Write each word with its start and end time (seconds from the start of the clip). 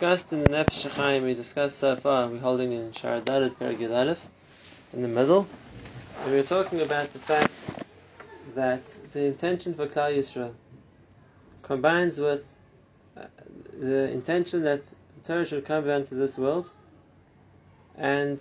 discussed 0.00 0.32
in 0.32 0.40
the 0.40 0.48
Nefesh 0.48 0.88
HaChaim, 0.88 1.24
we 1.24 1.34
discussed 1.34 1.76
so 1.76 1.94
far, 1.94 2.26
we're 2.26 2.38
holding 2.38 2.72
in 2.72 2.90
Sharadalit 2.90 3.60
Aleph, 3.90 4.28
in 4.94 5.02
the 5.02 5.08
middle, 5.08 5.46
and 6.22 6.30
we 6.30 6.38
were 6.38 6.42
talking 6.42 6.80
about 6.80 7.12
the 7.12 7.18
fact 7.18 7.52
that 8.54 8.82
the 9.12 9.26
intention 9.26 9.74
for 9.74 9.86
Klal 9.86 10.16
Yisrael 10.16 10.54
combines 11.62 12.18
with 12.18 12.46
uh, 13.14 13.24
the 13.78 14.10
intention 14.10 14.62
that 14.62 14.90
Torah 15.22 15.44
should 15.44 15.66
come 15.66 15.86
down 15.86 16.06
to 16.06 16.14
this 16.14 16.38
world, 16.38 16.72
and 17.98 18.40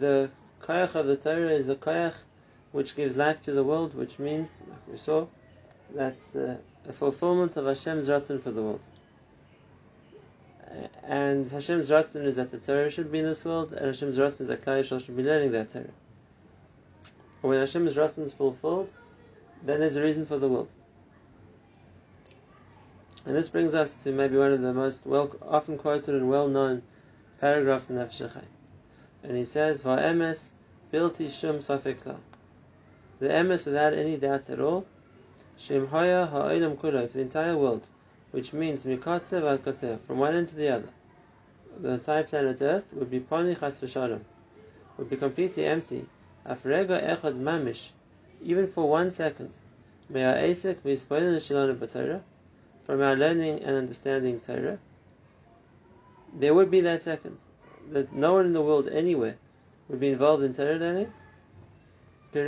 the 0.00 0.32
koyach 0.60 0.96
of 0.96 1.06
the 1.06 1.16
Torah 1.16 1.50
is 1.50 1.68
the 1.68 1.76
koyach 1.76 2.14
which 2.72 2.96
gives 2.96 3.14
life 3.14 3.40
to 3.42 3.52
the 3.52 3.62
world, 3.62 3.94
which 3.94 4.18
means, 4.18 4.64
like 4.68 4.88
we 4.90 4.96
saw, 4.96 5.28
that's 5.94 6.34
uh, 6.34 6.56
a 6.88 6.92
fulfillment 6.92 7.56
of 7.56 7.66
Hashem's 7.66 8.08
ratzon 8.08 8.42
for 8.42 8.50
the 8.50 8.62
world 8.62 8.80
and 11.02 11.48
Hashem's 11.48 11.90
Ratzon 11.90 12.24
is 12.24 12.36
that 12.36 12.50
the 12.50 12.58
Torah 12.58 12.90
should 12.90 13.10
be 13.10 13.20
in 13.20 13.24
this 13.24 13.44
world, 13.44 13.72
and 13.72 13.86
Hashem's 13.86 14.18
Ratzon 14.18 14.42
is 14.42 14.48
that 14.48 14.64
Klal 14.64 14.80
Yisrael 14.80 15.04
should 15.04 15.16
be 15.16 15.22
learning 15.22 15.52
that 15.52 15.70
Torah. 15.70 15.84
And 17.42 17.50
when 17.50 17.60
Hashem's 17.60 17.94
Ratzon 17.94 18.24
is 18.24 18.32
fulfilled, 18.32 18.90
then 19.62 19.80
there's 19.80 19.96
a 19.96 20.02
reason 20.02 20.26
for 20.26 20.38
the 20.38 20.48
world. 20.48 20.68
And 23.24 23.36
this 23.36 23.48
brings 23.48 23.74
us 23.74 24.02
to 24.04 24.12
maybe 24.12 24.36
one 24.36 24.52
of 24.52 24.62
the 24.62 24.72
most 24.72 25.04
well, 25.04 25.34
often 25.42 25.76
quoted 25.76 26.14
and 26.14 26.30
well-known 26.30 26.82
paragraphs 27.40 27.90
in 27.90 27.96
Nefesh 27.96 28.42
And 29.22 29.36
he 29.36 29.44
says, 29.44 29.82
"Va'emes 29.82 30.52
bilti 30.92 31.30
shum 31.30 31.58
safek 31.58 31.98
The 33.18 33.28
emes, 33.28 33.66
without 33.66 33.92
any 33.92 34.16
doubt 34.16 34.48
at 34.48 34.60
all, 34.60 34.86
shem 35.56 35.88
haya 35.88 36.26
ha'olam 36.26 36.76
kulo, 36.76 37.06
for 37.06 37.18
the 37.18 37.22
entire 37.22 37.56
world, 37.56 37.86
which 38.30 38.52
means 38.52 38.84
mikatze 38.84 39.40
v'al 39.40 39.98
from 40.06 40.18
one 40.18 40.34
end 40.34 40.48
to 40.48 40.56
the 40.56 40.68
other. 40.68 40.88
The 41.80 41.90
entire 41.90 42.24
planet 42.24 42.60
Earth 42.60 42.92
would 42.92 43.10
be 43.10 43.20
poni 43.20 43.58
chas 43.58 43.78
v'shalom, 43.78 44.20
would 44.96 45.08
be 45.08 45.16
completely 45.16 45.64
empty. 45.64 46.06
Afrega 46.46 47.02
echad 47.02 47.40
mamish, 47.40 47.90
even 48.42 48.66
for 48.66 48.88
one 48.88 49.10
second. 49.10 49.50
May 50.08 50.24
our 50.24 50.34
asik 50.34 50.76
v'ispoilin 50.84 51.36
l'shalom 51.36 51.78
b'Torah, 51.78 52.22
from 52.84 53.02
our 53.02 53.16
learning 53.16 53.62
and 53.62 53.76
understanding 53.76 54.40
Torah. 54.40 54.78
There 56.34 56.54
would 56.54 56.70
be 56.70 56.80
that 56.80 57.02
second, 57.02 57.38
that 57.90 58.12
no 58.12 58.34
one 58.34 58.46
in 58.46 58.52
the 58.52 58.62
world 58.62 58.88
anywhere 58.88 59.36
would 59.88 60.00
be 60.00 60.08
involved 60.08 60.42
in 60.42 60.54
Torah 60.54 60.76
learning. 60.76 61.12
In 62.34 62.46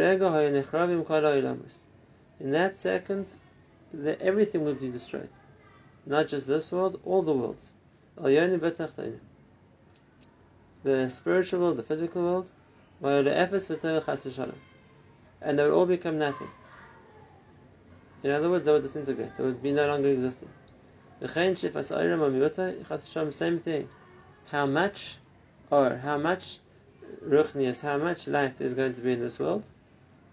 that 2.52 2.76
second, 2.76 3.26
the, 3.94 4.20
everything 4.20 4.64
would 4.64 4.80
be 4.80 4.90
destroyed. 4.90 5.30
Not 6.06 6.28
just 6.28 6.46
this 6.46 6.72
world, 6.72 7.00
all 7.04 7.22
the 7.22 7.32
worlds. 7.32 7.72
The 10.82 11.08
spiritual 11.10 11.60
world, 11.60 11.76
the 11.76 11.82
physical 11.82 12.22
world, 12.22 12.46
and 13.02 13.26
they 15.58 15.64
would 15.64 15.72
all 15.72 15.86
become 15.86 16.18
nothing. 16.18 16.48
In 18.22 18.30
other 18.30 18.50
words, 18.50 18.66
they 18.66 18.72
would 18.72 18.82
disintegrate. 18.82 19.36
They 19.36 19.44
would 19.44 19.62
be 19.62 19.72
no 19.72 19.86
longer 19.86 20.08
existing. 20.08 20.50
The 21.20 21.28
same 21.28 21.56
thing. 23.60 23.88
How 24.50 24.66
much, 24.66 25.18
or 25.70 25.96
how 25.96 26.18
much 26.18 26.58
ruchnias, 27.24 27.80
how 27.80 27.98
much 27.98 28.26
life 28.26 28.60
is 28.60 28.74
going 28.74 28.94
to 28.94 29.00
be 29.00 29.12
in 29.12 29.20
this 29.20 29.38
world, 29.38 29.66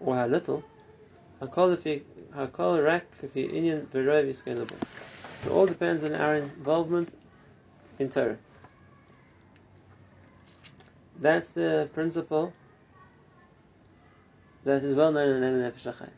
or 0.00 0.16
how 0.16 0.26
little, 0.26 0.64
it 5.44 5.50
all 5.50 5.66
depends 5.66 6.04
on 6.04 6.14
our 6.14 6.36
involvement 6.36 7.14
in 7.98 8.08
Torah. 8.08 8.38
That's 11.20 11.50
the 11.50 11.88
principle 11.94 12.52
that 14.64 14.82
is 14.84 14.94
well 14.94 15.12
known 15.12 15.28
in 15.28 15.40
the 15.40 15.50
name 15.50 15.64
of 15.64 15.74
Nefesh 15.74 16.08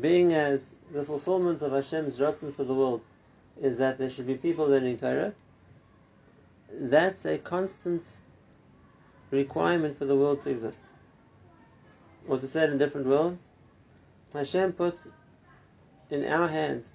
Being 0.00 0.32
as 0.32 0.74
the 0.92 1.04
fulfillment 1.04 1.62
of 1.62 1.72
Hashem's 1.72 2.18
ratzon 2.18 2.54
for 2.54 2.64
the 2.64 2.74
world 2.74 3.00
is 3.60 3.78
that 3.78 3.98
there 3.98 4.10
should 4.10 4.26
be 4.26 4.34
people 4.34 4.66
learning 4.66 4.98
Torah, 4.98 5.32
that's 6.70 7.24
a 7.24 7.38
constant 7.38 8.02
requirement 9.30 9.98
for 9.98 10.04
the 10.04 10.16
world 10.16 10.40
to 10.42 10.50
exist. 10.50 10.82
Or 12.28 12.38
to 12.38 12.46
say 12.46 12.64
it 12.64 12.70
in 12.70 12.78
different 12.78 13.06
words, 13.06 13.44
Hashem 14.32 14.72
put 14.72 14.98
in 16.12 16.26
our 16.26 16.46
hands 16.46 16.94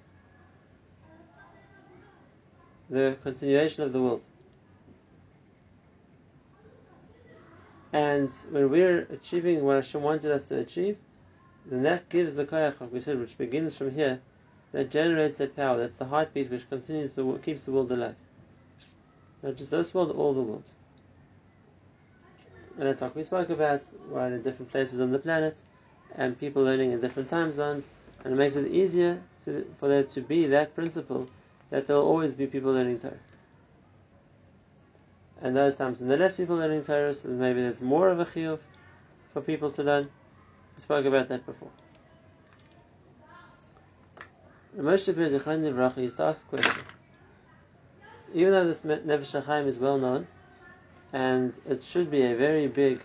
the 2.88 3.16
continuation 3.22 3.82
of 3.82 3.92
the 3.92 4.00
world. 4.00 4.22
And 7.92 8.30
when 8.50 8.70
we're 8.70 9.00
achieving 9.10 9.64
what 9.64 9.76
Hashem 9.76 10.02
wanted 10.02 10.30
us 10.30 10.46
to 10.46 10.58
achieve, 10.58 10.96
then 11.66 11.82
that 11.82 12.08
gives 12.08 12.36
the 12.36 12.44
koyach, 12.44 12.80
like 12.80 12.92
we 12.92 13.00
said, 13.00 13.18
which 13.18 13.36
begins 13.36 13.74
from 13.74 13.90
here, 13.90 14.20
that 14.72 14.90
generates 14.90 15.38
that 15.38 15.56
power. 15.56 15.78
That's 15.78 15.96
the 15.96 16.04
heartbeat 16.04 16.50
which 16.50 16.68
continues 16.68 17.14
to 17.16 17.38
keeps 17.42 17.64
the 17.64 17.72
world 17.72 17.90
alive. 17.90 18.14
Not 19.42 19.56
just 19.56 19.70
this 19.70 19.92
world, 19.92 20.12
all 20.12 20.32
the 20.32 20.42
worlds. 20.42 20.74
And 22.78 22.86
that's 22.86 23.00
like 23.00 23.16
we 23.16 23.24
spoke 23.24 23.50
about, 23.50 23.82
right 24.08 24.32
in 24.32 24.42
different 24.42 24.70
places 24.70 25.00
on 25.00 25.10
the 25.10 25.18
planet, 25.18 25.60
and 26.14 26.38
people 26.38 26.62
learning 26.62 26.92
in 26.92 27.00
different 27.00 27.28
time 27.28 27.52
zones, 27.52 27.90
and 28.24 28.32
it 28.32 28.36
makes 28.36 28.56
it 28.56 28.70
easier 28.70 29.22
to, 29.44 29.66
for 29.78 29.88
there 29.88 30.02
to 30.02 30.20
be 30.20 30.46
that 30.48 30.74
principle 30.74 31.28
that 31.70 31.86
there 31.86 31.96
will 31.96 32.06
always 32.06 32.34
be 32.34 32.46
people 32.46 32.72
learning 32.72 32.98
Torah. 33.00 33.14
And 35.40 35.56
those 35.56 35.76
times 35.76 36.00
when 36.00 36.08
there 36.08 36.18
are 36.18 36.20
less 36.20 36.34
people 36.34 36.56
learning 36.56 36.82
Torah, 36.82 37.14
so 37.14 37.28
maybe 37.28 37.60
there's 37.60 37.80
more 37.80 38.08
of 38.08 38.18
a 38.18 38.24
chiyuv 38.24 38.58
for 39.32 39.40
people 39.40 39.70
to 39.72 39.82
learn. 39.82 40.08
I 40.76 40.80
spoke 40.80 41.04
about 41.04 41.28
that 41.28 41.46
before. 41.46 41.70
The 44.74 44.82
Moshe 44.82 45.14
Ben 45.14 46.02
used 46.02 46.16
to 46.16 46.22
ask 46.22 46.42
a 46.42 46.48
question. 46.48 46.82
Even 48.34 48.52
though 48.52 48.66
this 48.66 48.82
Nefesh 48.82 49.42
HaChaim 49.42 49.66
is 49.66 49.78
well 49.78 49.98
known, 49.98 50.26
and 51.12 51.54
it 51.66 51.82
should 51.82 52.10
be 52.10 52.22
a 52.22 52.36
very 52.36 52.66
big 52.66 53.02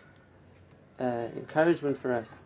uh, 1.00 1.28
encouragement 1.36 1.98
for 1.98 2.14
us, 2.14 2.42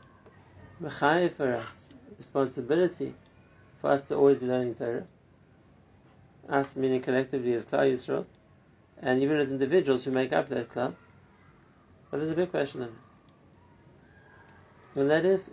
mechayev 0.82 1.34
for 1.34 1.56
us, 1.56 1.87
responsibility 2.18 3.14
for 3.82 3.92
us 3.92 4.04
to 4.06 4.16
always 4.16 4.38
be 4.40 4.48
learning 4.48 4.76
Torah. 4.76 5.06
Us 6.50 6.76
meaning 6.76 7.02
collectively 7.02 7.54
as 7.54 7.66
Klal 7.66 7.92
Yisrael, 7.92 8.26
and 9.02 9.22
even 9.22 9.38
as 9.38 9.52
individuals 9.52 10.04
who 10.04 10.12
make 10.12 10.34
up 10.34 10.50
that 10.50 10.70
Klal. 10.70 10.96
But 12.10 12.18
there's 12.18 12.32
a 12.32 12.36
big 12.36 12.52
question 12.52 12.84
on 12.84 12.88
it. 12.90 12.94
And 15.00 15.12
that 15.12 15.26
is, 15.26 15.50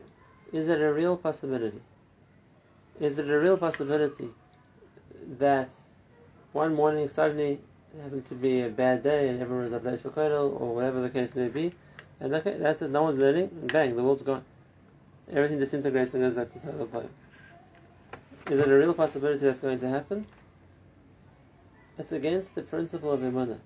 is 0.53 0.69
it 0.69 0.81
a 0.81 0.93
real 0.93 1.17
possibility? 1.17 1.83
Is 3.01 3.19
it 3.19 3.29
a 3.29 3.39
real 3.39 3.59
possibility 3.59 4.29
that 5.39 5.75
one 6.53 6.75
morning 6.75 7.09
suddenly 7.09 7.61
happened 8.03 8.25
to 8.27 8.35
be 8.35 8.63
a 8.63 8.69
bad 8.69 9.03
day 9.03 9.29
and 9.29 9.43
everyone 9.43 9.65
was 9.65 9.73
up 9.73 9.85
late 9.85 10.01
for 10.01 10.11
Kodal 10.11 10.61
or 10.61 10.75
whatever 10.75 11.01
the 11.01 11.11
case 11.11 11.35
may 11.35 11.49
be, 11.49 11.73
and 12.21 12.33
okay, 12.35 12.57
that's 12.59 12.83
it, 12.83 12.91
no 12.91 13.03
one's 13.03 13.19
learning, 13.19 13.51
and 13.61 13.73
bang, 13.73 13.97
the 13.97 14.03
world's 14.03 14.23
gone. 14.23 14.45
Everything 15.33 15.59
disintegrates 15.59 16.15
and 16.15 16.23
goes 16.23 16.35
back 16.35 16.53
to 16.53 16.59
total. 16.59 17.11
Is 18.51 18.59
it 18.59 18.69
a 18.69 18.77
real 18.77 18.93
possibility 18.93 19.45
that's 19.45 19.61
going 19.61 19.79
to 19.81 19.89
happen? 19.89 20.27
It's 21.99 22.13
against 22.13 22.55
the 22.55 22.63
principle 22.63 23.13
of 23.13 23.21
Imunah 23.21 23.61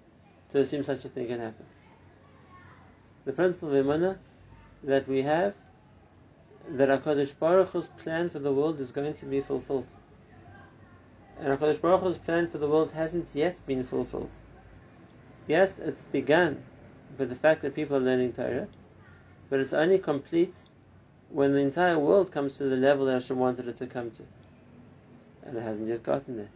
to 0.51 0.59
assume 0.61 0.85
such 0.85 1.05
a 1.05 1.09
thing 1.09 1.27
can 1.27 1.41
happen. 1.41 1.67
The 3.25 3.33
principle 3.33 3.75
of 3.75 3.85
Imunah 3.85 4.19
that 4.85 5.09
we 5.09 5.23
have 5.23 5.55
that 6.69 6.89
HaKadosh 6.89 7.33
Baruch 7.39 7.71
Hu's 7.71 7.89
plan 7.89 8.31
for 8.31 8.39
the 8.39 8.53
world 8.53 8.79
is 8.79 8.93
going 8.93 9.15
to 9.15 9.27
be 9.27 9.41
fulfilled. 9.41 9.87
And 11.41 11.59
HaKadosh 11.59 11.81
Baruch 11.81 12.03
Hu's 12.03 12.19
plan 12.19 12.49
for 12.49 12.59
the 12.59 12.69
world 12.69 12.93
hasn't 12.93 13.31
yet 13.35 13.59
been 13.67 13.85
fulfilled. 13.85 14.31
Yes, 15.47 15.79
it's 15.79 16.03
begun 16.03 16.63
with 17.17 17.31
the 17.31 17.35
fact 17.35 17.63
that 17.63 17.75
people 17.75 17.97
are 17.97 18.01
learning 18.01 18.35
Torah, 18.35 18.69
but 19.49 19.61
it's 19.61 19.73
only 19.73 19.99
complete 19.99 20.55
when 21.31 21.53
the 21.53 21.61
entire 21.61 21.99
world 21.99 22.33
comes 22.33 22.57
to 22.57 22.65
the 22.65 22.77
level 22.77 23.07
that 23.07 23.15
Hashem 23.15 23.39
wanted 23.39 23.69
it 23.69 23.77
to 23.77 23.87
come 23.87 24.11
to 24.13 24.23
and 25.49 25.57
it 25.57 25.63
hasn't 25.63 25.89
yet 25.89 26.03
gotten 26.03 26.37
there. 26.37 26.51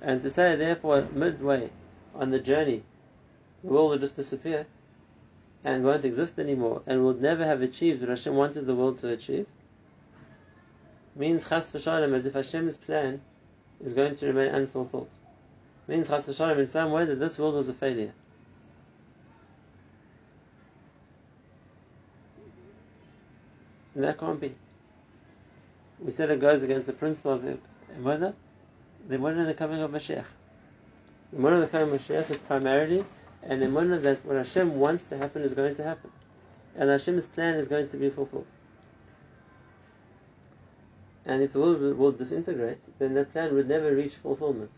And 0.00 0.20
to 0.22 0.30
say, 0.30 0.56
therefore, 0.56 1.06
midway 1.12 1.70
on 2.14 2.30
the 2.30 2.40
journey, 2.40 2.82
the 3.62 3.70
world 3.70 3.90
will 3.90 3.98
just 3.98 4.16
disappear 4.16 4.66
and 5.64 5.84
won't 5.84 6.04
exist 6.04 6.38
anymore 6.38 6.82
and 6.86 7.04
will 7.04 7.14
never 7.14 7.44
have 7.44 7.62
achieved 7.62 8.00
what 8.00 8.10
Hashem 8.10 8.34
wanted 8.34 8.66
the 8.66 8.74
world 8.74 8.98
to 8.98 9.08
achieve, 9.08 9.46
means 11.14 11.48
chas 11.48 11.70
v'shalom 11.70 12.12
as 12.14 12.26
if 12.26 12.34
Hashem's 12.34 12.76
plan 12.76 13.20
is 13.84 13.92
going 13.92 14.16
to 14.16 14.26
remain 14.26 14.52
unfulfilled. 14.52 15.10
Means 15.86 16.08
chas 16.08 16.26
v'shalom 16.26 16.58
in 16.58 16.66
some 16.66 16.90
way 16.90 17.04
that 17.04 17.20
this 17.20 17.38
world 17.38 17.54
was 17.54 17.68
a 17.68 17.72
failure. 17.72 18.12
And 24.02 24.08
that 24.08 24.18
can't 24.18 24.40
be 24.40 24.52
we 26.00 26.10
said 26.10 26.28
it 26.28 26.40
goes 26.40 26.64
against 26.64 26.88
the 26.88 26.92
principle 26.92 27.34
of 27.34 27.42
Emunah, 27.96 28.34
the 29.06 29.16
emunah 29.16 29.42
in 29.42 29.46
the 29.46 29.54
coming 29.54 29.80
of 29.80 29.92
Mashiach. 29.92 30.24
The 31.32 31.38
emunah 31.38 31.54
of 31.54 31.60
the 31.60 31.66
coming 31.68 31.94
of 31.94 32.00
Mashiach 32.00 32.28
is 32.28 32.40
primarily 32.40 33.04
an 33.44 33.60
emunah 33.60 34.02
that 34.02 34.26
what 34.26 34.38
Hashem 34.38 34.74
wants 34.74 35.04
to 35.04 35.16
happen 35.16 35.42
is 35.42 35.54
going 35.54 35.76
to 35.76 35.84
happen, 35.84 36.10
and 36.74 36.90
Hashem's 36.90 37.26
plan 37.26 37.54
is 37.54 37.68
going 37.68 37.90
to 37.90 37.96
be 37.96 38.10
fulfilled. 38.10 38.48
And 41.24 41.40
if 41.40 41.52
the 41.52 41.60
world 41.60 41.96
will 41.96 42.10
disintegrate, 42.10 42.82
then 42.98 43.14
that 43.14 43.32
plan 43.32 43.54
would 43.54 43.68
never 43.68 43.94
reach 43.94 44.16
fulfillment. 44.16 44.72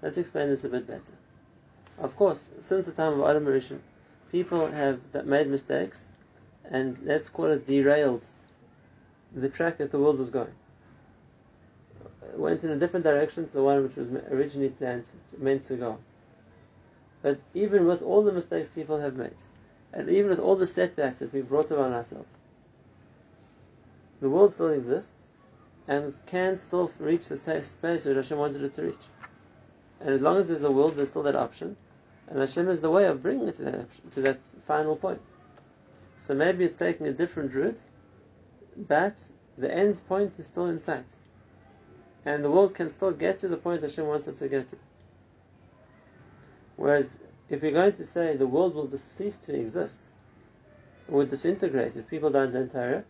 Let's 0.00 0.16
explain 0.16 0.48
this 0.48 0.62
a 0.62 0.68
bit 0.68 0.86
better. 0.86 1.12
Of 1.98 2.14
course, 2.14 2.50
since 2.60 2.86
the 2.86 2.92
time 2.92 3.18
of 3.18 3.28
Adam 3.28 3.46
Rishon, 3.46 3.80
people 4.30 4.68
have 4.68 5.00
made 5.26 5.48
mistakes, 5.48 6.06
and 6.70 6.98
let's 7.04 7.28
call 7.28 7.46
it 7.46 7.66
derailed 7.66 8.26
the 9.34 9.48
track 9.48 9.78
that 9.78 9.90
the 9.90 9.98
world 9.98 10.18
was 10.18 10.30
going. 10.30 10.52
Went 12.34 12.64
in 12.64 12.70
a 12.70 12.76
different 12.76 13.04
direction 13.04 13.46
to 13.46 13.52
the 13.52 13.62
one 13.62 13.82
which 13.82 13.96
was 13.96 14.10
originally 14.30 14.70
planned, 14.70 15.10
meant 15.38 15.64
to 15.64 15.76
go. 15.76 15.98
But 17.22 17.38
even 17.54 17.86
with 17.86 18.02
all 18.02 18.22
the 18.22 18.32
mistakes 18.32 18.70
people 18.70 19.00
have 19.00 19.16
made, 19.16 19.34
and 19.92 20.08
even 20.08 20.30
with 20.30 20.38
all 20.38 20.56
the 20.56 20.66
setbacks 20.66 21.18
that 21.18 21.32
we've 21.32 21.48
brought 21.48 21.70
upon 21.70 21.92
ourselves, 21.92 22.32
the 24.20 24.30
world 24.30 24.52
still 24.52 24.68
exists, 24.68 25.32
and 25.88 26.14
can 26.26 26.56
still 26.56 26.90
reach 26.98 27.28
the 27.28 27.62
space 27.62 28.04
where 28.04 28.14
Hashem 28.14 28.38
wanted 28.38 28.62
it 28.62 28.74
to 28.74 28.82
reach. 28.82 29.06
And 30.00 30.10
as 30.10 30.22
long 30.22 30.36
as 30.36 30.48
there's 30.48 30.62
a 30.62 30.70
world, 30.70 30.94
there's 30.94 31.08
still 31.08 31.24
that 31.24 31.36
option, 31.36 31.76
and 32.28 32.38
Hashem 32.38 32.68
is 32.68 32.80
the 32.80 32.90
way 32.90 33.06
of 33.06 33.22
bringing 33.22 33.48
it 33.48 33.56
to 33.56 33.64
that 33.64 34.12
to 34.12 34.20
that 34.22 34.38
final 34.66 34.96
point. 34.96 35.20
So 36.30 36.36
maybe 36.36 36.64
it's 36.64 36.76
taking 36.76 37.08
a 37.08 37.12
different 37.12 37.52
route, 37.54 37.80
but 38.76 39.20
the 39.58 39.68
end 39.68 40.00
point 40.06 40.38
is 40.38 40.46
still 40.46 40.66
in 40.66 40.78
sight. 40.78 41.12
And 42.24 42.44
the 42.44 42.50
world 42.52 42.72
can 42.72 42.88
still 42.88 43.10
get 43.10 43.40
to 43.40 43.48
the 43.48 43.56
point 43.56 43.82
Hashem 43.82 44.06
wants 44.06 44.28
it 44.28 44.36
to 44.36 44.46
get 44.46 44.68
to. 44.68 44.76
Whereas, 46.76 47.18
if 47.48 47.62
we're 47.62 47.72
going 47.72 47.94
to 47.94 48.04
say 48.04 48.36
the 48.36 48.46
world 48.46 48.76
will 48.76 48.88
cease 48.96 49.38
to 49.38 49.56
exist, 49.58 50.04
it 51.08 51.12
would 51.12 51.30
disintegrate 51.30 51.96
if 51.96 52.06
people 52.06 52.30
don't 52.30 52.54
learn 52.54 52.68
Torah, 52.68 53.02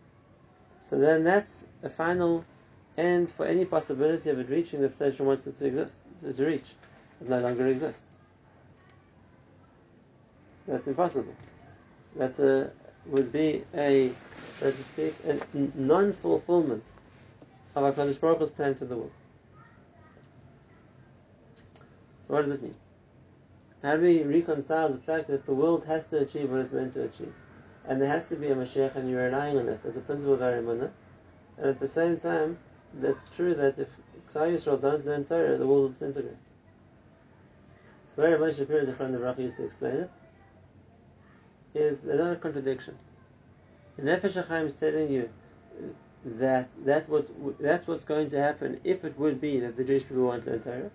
so 0.81 0.97
then 0.97 1.23
that's 1.23 1.67
a 1.83 1.89
final 1.89 2.43
end 2.97 3.29
for 3.29 3.45
any 3.45 3.65
possibility 3.65 4.31
of 4.31 4.39
it 4.39 4.49
reaching 4.49 4.81
the 4.81 4.89
potential 4.89 5.27
wants 5.27 5.45
it 5.45 5.57
to 5.57 5.67
exist, 5.67 6.01
to, 6.21 6.43
reach. 6.43 6.73
It 7.21 7.29
no 7.29 7.39
longer 7.39 7.67
exists. 7.67 8.17
That's 10.67 10.87
impossible. 10.87 11.35
That 12.15 12.39
a 12.39 12.71
would 13.07 13.31
be 13.31 13.63
a, 13.73 14.11
so 14.53 14.71
to 14.71 14.83
speak, 14.83 15.15
a 15.27 15.39
non-fulfillment 15.75 16.93
of 17.75 17.95
HaKadosh 17.95 18.19
Baruch 18.19 18.39
Hu's 18.39 18.49
plan 18.49 18.75
for 18.75 18.85
the 18.85 18.95
world. 18.95 19.11
So 22.27 22.33
what 22.33 22.41
does 22.41 22.51
it 22.51 22.61
mean? 22.61 22.75
How 23.81 23.95
do 23.95 24.03
we 24.03 24.23
reconcile 24.23 24.89
the 24.89 24.99
fact 24.99 25.27
that 25.27 25.45
the 25.45 25.53
world 25.53 25.85
has 25.85 26.07
to 26.07 26.19
achieve 26.19 26.51
what 26.51 26.59
it's 26.59 26.71
meant 26.71 26.93
to 26.93 27.03
achieve? 27.03 27.33
And 27.87 27.99
there 27.99 28.09
has 28.09 28.27
to 28.27 28.35
be 28.35 28.47
a 28.47 28.55
Mashiach 28.55 28.95
and 28.95 29.09
you're 29.09 29.25
relying 29.25 29.57
on 29.57 29.67
it 29.67 29.79
as 29.87 29.97
a 29.97 30.01
principle 30.01 30.35
of 30.35 30.41
our 30.41 30.53
And 30.53 30.91
at 31.59 31.79
the 31.79 31.87
same 31.87 32.17
time, 32.17 32.59
that's 32.93 33.27
true 33.35 33.55
that 33.55 33.79
if 33.79 33.89
Klal 34.33 34.53
Yisrael 34.53 34.79
don't 34.79 35.05
learn 35.05 35.23
Torah, 35.23 35.57
the 35.57 35.65
world 35.65 35.81
will 35.81 35.89
disintegrate. 35.89 36.35
So 38.15 38.29
Rabbi 38.29 38.51
Shapiro 38.51 38.85
Zichron 38.85 39.39
used 39.39 39.55
to 39.55 39.65
explain 39.65 39.95
it 39.95 40.11
is 41.73 42.03
another 42.03 42.35
contradiction. 42.35 42.97
The 43.97 44.03
Nefesh 44.03 44.43
HaChaim 44.43 44.67
is 44.67 44.73
telling 44.73 45.11
you 45.11 45.29
that 46.23 46.69
that 46.85 47.09
what 47.09 47.27
that's 47.59 47.87
what's 47.87 48.03
going 48.03 48.29
to 48.29 48.39
happen 48.39 48.79
if 48.83 49.03
it 49.03 49.17
would 49.17 49.41
be 49.41 49.59
that 49.59 49.75
the 49.75 49.83
Jewish 49.83 50.03
people 50.03 50.23
want 50.25 50.43
to 50.43 50.51
learn 50.51 50.61
Torah. 50.61 50.91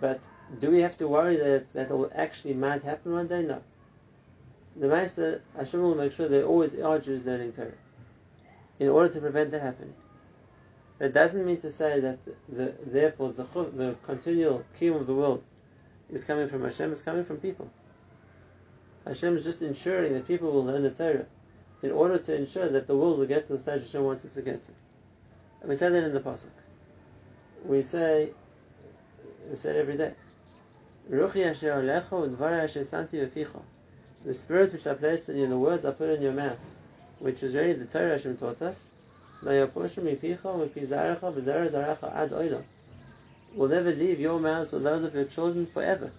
But 0.00 0.20
do 0.60 0.70
we 0.70 0.80
have 0.80 0.96
to 0.98 1.08
worry 1.08 1.36
that 1.36 1.72
that 1.74 1.90
will 1.90 2.10
actually 2.14 2.54
might 2.54 2.82
happen 2.82 3.12
one 3.12 3.26
day? 3.26 3.42
No. 3.42 3.62
The 4.76 4.88
Master 4.88 5.42
Hashem 5.56 5.82
will 5.82 5.94
make 5.94 6.12
sure 6.12 6.28
there 6.28 6.44
always 6.44 6.74
are 6.78 6.98
Jews 6.98 7.24
learning 7.24 7.52
Torah 7.52 7.72
in 8.78 8.88
order 8.88 9.12
to 9.12 9.20
prevent 9.20 9.50
that 9.50 9.60
happening. 9.60 9.94
That 10.98 11.12
doesn't 11.12 11.44
mean 11.44 11.58
to 11.58 11.70
say 11.70 12.00
that 12.00 12.18
the, 12.48 12.74
therefore 12.86 13.32
the, 13.32 13.44
the 13.44 13.96
continual 14.04 14.64
kingdom 14.78 15.00
of 15.00 15.06
the 15.06 15.14
world 15.14 15.42
is 16.10 16.24
coming 16.24 16.48
from 16.48 16.62
Hashem, 16.62 16.92
it's 16.92 17.02
coming 17.02 17.24
from 17.24 17.38
people. 17.38 17.70
Hashem 19.06 19.36
is 19.36 19.44
just 19.44 19.62
ensuring 19.62 20.12
that 20.14 20.26
people 20.26 20.50
will 20.50 20.64
learn 20.64 20.82
the 20.82 20.90
Torah 20.90 21.26
in 21.82 21.90
order 21.90 22.18
to 22.18 22.34
ensure 22.34 22.68
that 22.68 22.86
the 22.86 22.96
world 22.96 23.18
will 23.18 23.26
get 23.26 23.46
to 23.46 23.54
the 23.54 23.58
stage 23.58 23.82
Hashem 23.82 24.04
wants 24.04 24.24
it 24.24 24.32
to 24.32 24.42
get 24.42 24.62
to. 24.64 24.72
And 25.60 25.68
we 25.68 25.76
say 25.76 25.88
that 25.88 26.04
in 26.04 26.12
the 26.12 26.20
Pasuk. 26.20 26.46
We 27.64 27.82
say, 27.82 28.30
we 29.50 29.56
say 29.56 29.70
it 29.70 29.76
every 29.76 29.96
day. 29.96 30.14
The 34.24 34.34
spirit 34.34 34.72
which 34.72 34.86
I 34.86 34.94
placed 34.94 35.28
in 35.28 35.36
you, 35.36 35.48
the 35.48 35.58
words 35.58 35.84
I 35.84 35.90
put 35.90 36.10
in 36.10 36.22
your 36.22 36.32
mouth, 36.32 36.64
which 37.18 37.42
is 37.42 37.54
really 37.54 37.72
the 37.72 37.86
Torah 37.86 38.10
Hashem 38.10 38.36
taught 38.36 38.62
us, 38.62 38.86
will 43.54 43.68
never 43.68 43.92
leave 43.92 44.20
your 44.20 44.38
mouths 44.38 44.72
or 44.72 44.78
those 44.78 45.02
of 45.02 45.14
your 45.14 45.24
children 45.24 45.66
forever. 45.66 46.12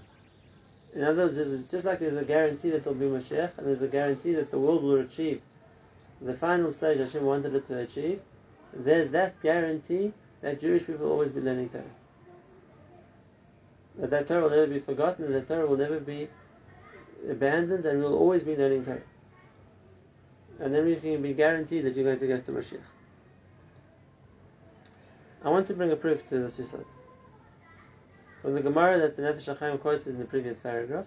In 0.95 1.03
other 1.03 1.25
words, 1.25 1.67
just 1.71 1.85
like 1.85 1.99
there's 1.99 2.17
a 2.17 2.23
guarantee 2.23 2.69
that 2.69 2.83
there'll 2.83 2.99
be 2.99 3.05
Mashiach, 3.05 3.57
and 3.57 3.67
there's 3.67 3.81
a 3.81 3.87
guarantee 3.87 4.33
that 4.33 4.51
the 4.51 4.59
world 4.59 4.83
will 4.83 4.99
achieve 4.99 5.41
the 6.23 6.33
final 6.33 6.71
stage 6.71 6.99
Hashem 6.99 7.23
wanted 7.23 7.53
it 7.53 7.65
to 7.65 7.79
achieve, 7.79 8.21
there's 8.73 9.09
that 9.11 9.41
guarantee 9.41 10.13
that 10.41 10.59
Jewish 10.59 10.85
people 10.85 11.05
will 11.05 11.11
always 11.13 11.31
be 11.31 11.41
learning 11.41 11.69
Torah. 11.69 11.83
That 13.99 14.09
that 14.09 14.27
Torah 14.27 14.43
will 14.43 14.49
never 14.49 14.67
be 14.67 14.79
forgotten, 14.79 15.25
and 15.25 15.35
that 15.35 15.47
Torah 15.47 15.67
will 15.67 15.77
never 15.77 15.99
be 15.99 16.27
abandoned, 17.29 17.85
and 17.85 17.99
we'll 17.99 18.17
always 18.17 18.43
be 18.43 18.55
learning 18.55 18.85
Torah. 18.85 19.01
And 20.59 20.73
then 20.73 20.85
we 20.85 20.95
can 20.95 21.21
be 21.21 21.33
guaranteed 21.33 21.83
that 21.85 21.95
you're 21.95 22.05
going 22.05 22.19
to 22.19 22.27
get 22.27 22.45
to 22.45 22.51
Mashiach. 22.51 22.79
I 25.43 25.49
want 25.49 25.67
to 25.67 25.73
bring 25.73 25.91
a 25.91 25.95
proof 25.95 26.25
to 26.27 26.39
this 26.39 26.59
Yisod 26.59 26.85
from 28.43 28.55
the 28.55 28.61
Gemara 28.61 28.99
that 28.99 29.15
the 29.15 29.21
Nefesh 29.21 29.57
HaChaim 29.57 29.79
quoted 29.79 30.07
in 30.07 30.19
the 30.19 30.25
previous 30.25 30.59
paragraph, 30.59 31.05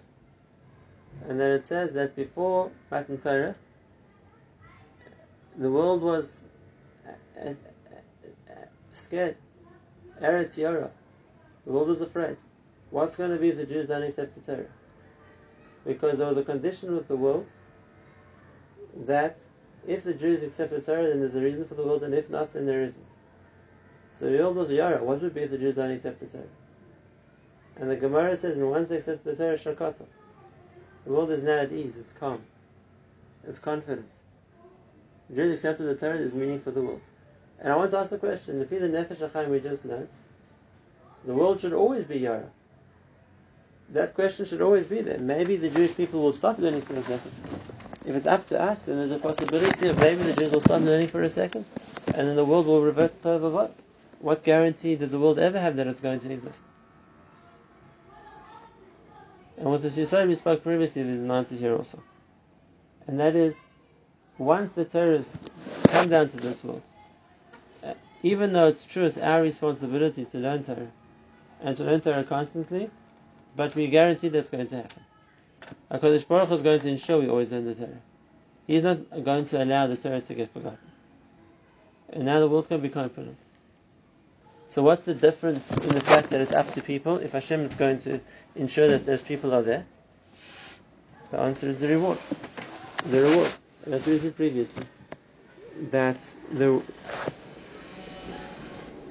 and 1.29 1.39
that 1.39 1.51
it 1.51 1.65
says 1.67 1.93
that 1.93 2.15
before 2.15 2.71
Matan 2.89 3.19
Torah, 3.19 3.55
the 5.55 5.69
world 5.69 6.01
was 6.01 6.43
uh, 7.07 7.11
uh, 7.39 7.49
uh, 7.49 8.53
scared. 8.93 9.37
Eretz 10.19 10.57
Yora. 10.57 10.89
The 11.65 11.71
world 11.71 11.89
was 11.89 12.01
afraid. 12.01 12.37
What's 12.89 13.15
going 13.15 13.29
to 13.29 13.37
be 13.37 13.49
if 13.49 13.57
the 13.57 13.65
Jews 13.65 13.85
don't 13.85 14.01
accept 14.01 14.33
the 14.33 14.55
Torah? 14.55 14.67
Because 15.85 16.17
there 16.17 16.27
was 16.27 16.37
a 16.37 16.43
condition 16.43 16.91
with 16.95 17.07
the 17.07 17.15
world 17.15 17.51
that 19.05 19.39
if 19.85 20.03
the 20.03 20.13
Jews 20.13 20.41
accept 20.41 20.71
the 20.71 20.81
Torah, 20.81 21.07
then 21.07 21.19
there's 21.19 21.35
a 21.35 21.41
reason 21.41 21.67
for 21.67 21.75
the 21.75 21.83
world, 21.83 22.01
and 22.01 22.15
if 22.15 22.31
not, 22.31 22.53
then 22.53 22.65
there 22.65 22.81
isn't. 22.81 23.09
So 24.17 24.25
the 24.25 24.39
world 24.39 24.55
was 24.55 24.71
Yara. 24.71 25.03
What 25.03 25.21
would 25.21 25.35
be 25.35 25.41
if 25.41 25.51
the 25.51 25.59
Jews 25.59 25.75
don't 25.75 25.91
accept 25.91 26.19
the 26.19 26.25
Torah? 26.25 26.47
And 27.79 27.89
the 27.89 27.95
Gemara 27.95 28.35
says, 28.35 28.57
and 28.57 28.69
once 28.69 28.89
they 28.89 28.97
accept 28.97 29.23
the 29.23 29.35
Torah, 29.35 29.57
Shakata. 29.57 30.05
The 31.05 31.13
world 31.13 31.31
is 31.31 31.41
now 31.41 31.59
at 31.59 31.71
ease, 31.71 31.95
it's 31.95 32.11
calm, 32.11 32.41
it's 33.47 33.59
confident. 33.59 34.11
The 35.29 35.37
Jews 35.37 35.53
accepted 35.53 35.83
the 35.83 35.95
Torah, 35.95 36.17
there's 36.17 36.33
meaning 36.33 36.59
for 36.59 36.71
the 36.71 36.81
world. 36.81 37.01
And 37.59 37.71
I 37.71 37.77
want 37.77 37.91
to 37.91 37.97
ask 37.97 38.09
the 38.09 38.17
question, 38.17 38.61
if 38.61 38.69
the 38.69 38.75
Nefesh 38.77 39.25
HaChaim 39.29 39.47
we 39.47 39.61
just 39.61 39.85
learned, 39.85 40.09
the 41.25 41.33
world 41.33 41.61
should 41.61 41.71
always 41.71 42.05
be 42.05 42.19
Yara. 42.19 42.49
That 43.93 44.15
question 44.15 44.45
should 44.45 44.61
always 44.61 44.85
be 44.85 44.99
there. 44.99 45.17
Maybe 45.17 45.55
the 45.55 45.69
Jewish 45.69 45.95
people 45.95 46.21
will 46.21 46.33
stop 46.33 46.59
learning 46.59 46.81
for 46.81 46.95
a 46.95 47.01
second. 47.01 47.31
If 48.05 48.15
it's 48.15 48.27
up 48.27 48.45
to 48.47 48.61
us, 48.61 48.85
then 48.85 48.97
there's 48.97 49.11
a 49.11 49.19
possibility 49.19 49.87
of 49.87 49.97
maybe 49.99 50.23
the 50.23 50.33
Jews 50.33 50.51
will 50.51 50.61
stop 50.61 50.81
learning 50.81 51.07
for 51.07 51.21
a 51.21 51.29
second, 51.29 51.63
and 52.07 52.27
then 52.27 52.35
the 52.35 52.43
world 52.43 52.65
will 52.65 52.81
revert 52.81 53.21
to 53.23 53.37
what? 53.37 53.73
What 54.19 54.43
guarantee 54.43 54.95
does 54.95 55.11
the 55.11 55.19
world 55.19 55.39
ever 55.39 55.59
have 55.59 55.77
that 55.77 55.87
it's 55.87 56.01
going 56.01 56.19
to 56.19 56.33
exist? 56.33 56.61
And 59.57 59.71
with 59.71 59.81
the 59.81 59.89
Yisrael 59.89 60.27
we 60.27 60.35
spoke 60.35 60.63
previously, 60.63 61.03
there's 61.03 61.19
an 61.19 61.31
answer 61.31 61.55
here 61.55 61.75
also. 61.75 62.01
And 63.07 63.19
that 63.19 63.35
is, 63.35 63.59
once 64.37 64.71
the 64.73 64.85
terrorists 64.85 65.35
come 65.85 66.09
down 66.09 66.29
to 66.29 66.37
this 66.37 66.63
world, 66.63 66.83
uh, 67.83 67.93
even 68.21 68.53
though 68.53 68.67
it's 68.67 68.83
true 68.83 69.05
it's 69.05 69.17
our 69.17 69.41
responsibility 69.41 70.25
to 70.25 70.37
learn 70.37 70.63
Torah, 70.63 70.91
and 71.61 71.75
to 71.75 71.83
learn 71.83 72.01
Torah 72.01 72.23
constantly, 72.23 72.91
but 73.55 73.75
we 73.75 73.87
guarantee 73.87 74.29
that's 74.29 74.49
going 74.49 74.67
to 74.67 74.75
happen. 74.75 75.03
HaKadosh 75.91 76.27
Baruch 76.27 76.51
is 76.51 76.61
going 76.61 76.79
to 76.81 76.89
ensure 76.89 77.19
we 77.19 77.27
always 77.27 77.51
learn 77.51 77.65
the 77.65 77.73
Torah. 77.73 78.01
He's 78.67 78.83
not 78.83 79.23
going 79.23 79.45
to 79.45 79.63
allow 79.63 79.87
the 79.87 79.97
Torah 79.97 80.21
to 80.21 80.33
get 80.35 80.53
forgotten. 80.53 80.77
And 82.09 82.25
now 82.25 82.39
the 82.39 82.47
world 82.47 82.67
can 82.67 82.81
be 82.81 82.89
confident. 82.89 83.37
So 84.77 84.83
what's 84.83 85.05
the 85.05 85.15
difference 85.15 85.75
in 85.75 85.89
the 85.89 86.01
fact 86.01 86.29
that 86.29 86.39
it's 86.39 86.53
up 86.53 86.71
to 86.73 86.83
people 86.83 87.17
if 87.17 87.31
Hashem 87.31 87.61
is 87.61 87.73
going 87.73 87.97
to 88.01 88.19
ensure 88.55 88.87
that 88.89 89.07
those 89.07 89.23
people 89.23 89.51
are 89.51 89.63
there? 89.63 89.87
The 91.31 91.39
answer 91.39 91.67
is 91.67 91.79
the 91.79 91.87
reward. 91.87 92.19
The 93.09 93.23
reward. 93.23 93.51
As 93.87 94.05
we 94.05 94.19
said 94.19 94.35
previously, 94.35 94.83
that 95.89 96.19
the 96.51 96.79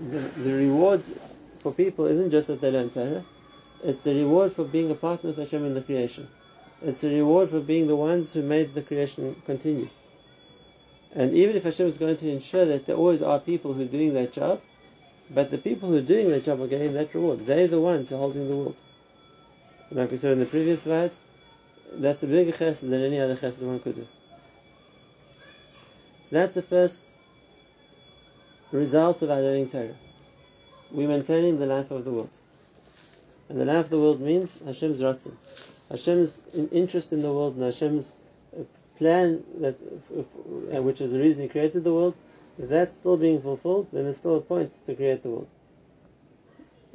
the, 0.09 0.19
the 0.45 0.53
reward 0.53 1.03
for 1.59 1.73
people 1.73 2.07
isn't 2.07 2.31
just 2.31 2.47
that 2.47 2.61
they 2.61 2.71
learn 2.71 2.91
Torah, 2.91 3.25
it's 3.83 4.05
the 4.05 4.15
reward 4.15 4.53
for 4.53 4.63
being 4.63 4.93
a 4.93 4.95
partner 4.95 5.31
with 5.31 5.39
Hashem 5.39 5.65
in 5.65 5.75
the 5.75 5.83
creation. 5.83 6.29
It's 6.81 7.03
a 7.03 7.09
reward 7.09 7.51
for 7.51 7.59
being 7.59 7.89
the 7.89 7.97
ones 7.97 8.33
who 8.33 8.43
made 8.43 8.73
the 8.75 8.83
creation 8.83 9.35
continue. 9.45 9.89
And 11.13 11.35
even 11.35 11.57
if 11.57 11.65
Hashem 11.65 11.89
is 11.89 11.99
going 11.99 12.19
to 12.19 12.31
ensure 12.31 12.67
that 12.67 12.87
there 12.87 12.95
always 12.95 13.21
are 13.21 13.41
people 13.41 13.73
who 13.73 13.83
are 13.83 13.87
doing 13.99 14.15
that 14.15 14.31
job, 14.31 14.61
but 15.31 15.51
the 15.51 15.59
people 15.59 15.89
who 15.89 15.97
are 15.97 16.03
doing 16.03 16.31
that 16.31 16.45
job 16.45 16.61
are 16.61 16.67
getting 16.67 16.93
that 16.95 17.15
reward. 17.15 17.47
They're 17.47 17.67
the 17.69 17.81
ones 17.81 18.09
who 18.09 18.17
are 18.17 18.19
holding 18.19 18.49
the 18.49 18.57
world. 18.57 18.81
And 19.91 19.99
Like 19.99 20.11
we 20.11 20.17
said 20.17 20.33
in 20.33 20.39
the 20.39 20.47
previous 20.47 20.83
slide, 20.83 21.13
that's 21.95 22.23
a 22.23 22.27
bigger 22.27 22.53
chesed 22.53 22.81
than 22.81 23.03
any 23.03 23.21
other 23.21 23.37
chesed 23.37 23.61
one 23.63 23.81
could 23.81 23.97
do. 23.97 24.07
So 26.23 26.29
that's 26.31 26.55
the 26.55 26.63
first 26.63 27.03
result 28.73 29.23
of 29.23 29.31
our 29.31 29.41
learning 29.41 29.71
Torah. 29.71 29.95
We're 30.91 31.09
maintaining 31.09 31.59
the 31.59 31.67
life 31.67 31.91
of 31.91 32.05
the 32.05 32.11
world. 32.11 32.37
And 33.49 33.61
the 33.61 33.65
life 33.65 33.85
of 33.85 33.91
the 33.91 33.99
world 33.99 34.21
means 34.21 34.59
Hashem's 34.65 35.03
ratzon. 35.03 35.33
Hashem's 35.91 36.41
interest 36.73 37.13
in 37.13 37.23
the 37.23 37.33
world 37.33 37.55
and 37.55 37.65
Hashem's 37.65 38.13
uh, 38.59 38.63
plan, 38.99 39.45
that, 39.61 39.77
uh, 40.75 40.83
which 40.83 41.01
is 41.01 41.13
the 41.13 41.21
reason 41.21 41.43
He 41.43 41.49
created 41.49 41.85
the 41.85 41.93
world, 41.93 42.15
if 42.59 42.69
that's 42.69 42.95
still 42.95 43.17
being 43.17 43.43
fulfilled, 43.43 43.89
then 43.93 44.05
there's 44.05 44.17
still 44.17 44.37
a 44.37 44.41
point 44.41 44.73
to 44.87 44.95
create 44.95 45.23
the 45.23 45.31
world. 45.31 45.49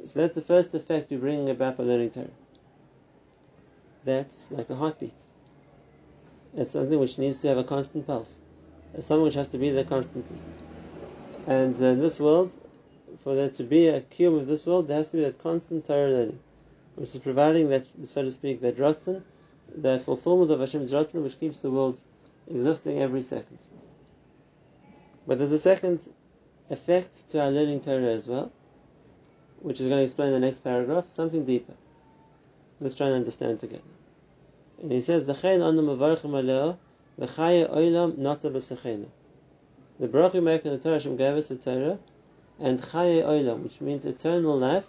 So 0.06 0.20
that's 0.20 0.34
the 0.34 0.42
first 0.42 0.74
effect 0.74 1.10
we 1.10 1.16
bring 1.16 1.48
about 1.48 1.76
by 1.76 1.84
learning 1.84 2.10
Torah. 2.10 2.26
That's 4.04 4.50
like 4.50 4.68
a 4.70 4.74
heartbeat. 4.74 5.14
It's 6.56 6.72
something 6.72 6.98
which 6.98 7.18
needs 7.18 7.40
to 7.42 7.48
have 7.48 7.58
a 7.58 7.64
constant 7.64 8.06
pulse. 8.06 8.38
It's 8.94 9.06
something 9.06 9.24
which 9.24 9.34
has 9.34 9.48
to 9.50 9.58
be 9.58 9.70
there 9.70 9.84
constantly. 9.84 10.38
And 11.46 11.80
uh, 11.80 11.86
in 11.86 12.00
this 12.00 12.18
world, 12.18 12.52
for 13.22 13.34
there 13.34 13.50
to 13.50 13.62
be 13.62 13.88
a 13.88 14.00
kiyum 14.00 14.40
of 14.40 14.48
this 14.48 14.66
world, 14.66 14.88
there 14.88 14.98
has 14.98 15.10
to 15.10 15.18
be 15.18 15.22
that 15.22 15.38
constant 15.38 15.86
Torah 15.86 16.10
learning, 16.10 16.40
which 16.96 17.14
is 17.14 17.18
providing 17.18 17.68
that, 17.70 17.86
so 18.04 18.22
to 18.22 18.30
speak, 18.30 18.60
that 18.62 18.76
ratzon, 18.76 19.22
that 19.76 20.02
fulfillment 20.02 20.50
of 20.50 20.60
Hashem's 20.60 20.92
ratzon, 20.92 21.22
which 21.22 21.38
keeps 21.38 21.60
the 21.60 21.70
world 21.70 22.00
existing 22.48 22.98
every 22.98 23.22
second. 23.22 23.58
But 25.26 25.38
there's 25.38 25.52
a 25.52 25.58
second 25.58 26.08
effect 26.68 27.28
to 27.30 27.40
our 27.40 27.50
learning 27.50 27.80
Torah 27.80 28.12
as 28.12 28.26
well, 28.26 28.50
which 29.60 29.80
is 29.80 29.86
going 29.86 29.98
to 29.98 30.04
explain 30.04 30.32
the 30.32 30.40
next 30.40 30.64
paragraph, 30.64 31.10
something 31.10 31.44
deeper. 31.44 31.74
Let's 32.80 32.96
try 32.96 33.06
and 33.06 33.16
understand 33.16 33.60
together. 33.60 33.82
And 34.80 34.90
he 34.90 35.00
says, 35.00 35.26
The 35.26 35.34
oilam 35.34 36.76
The 39.98 40.40
make 40.40 40.64
in 40.64 40.72
the 40.72 40.78
Torah, 40.78 40.94
Hashem 40.94 41.16
gave 41.16 41.36
us 41.36 41.48
the 41.48 41.56
Torah, 41.56 41.98
and 42.58 42.82
chaye 42.82 43.22
oilam, 43.22 43.62
which 43.62 43.80
means 43.80 44.04
eternal 44.04 44.58
life, 44.58 44.88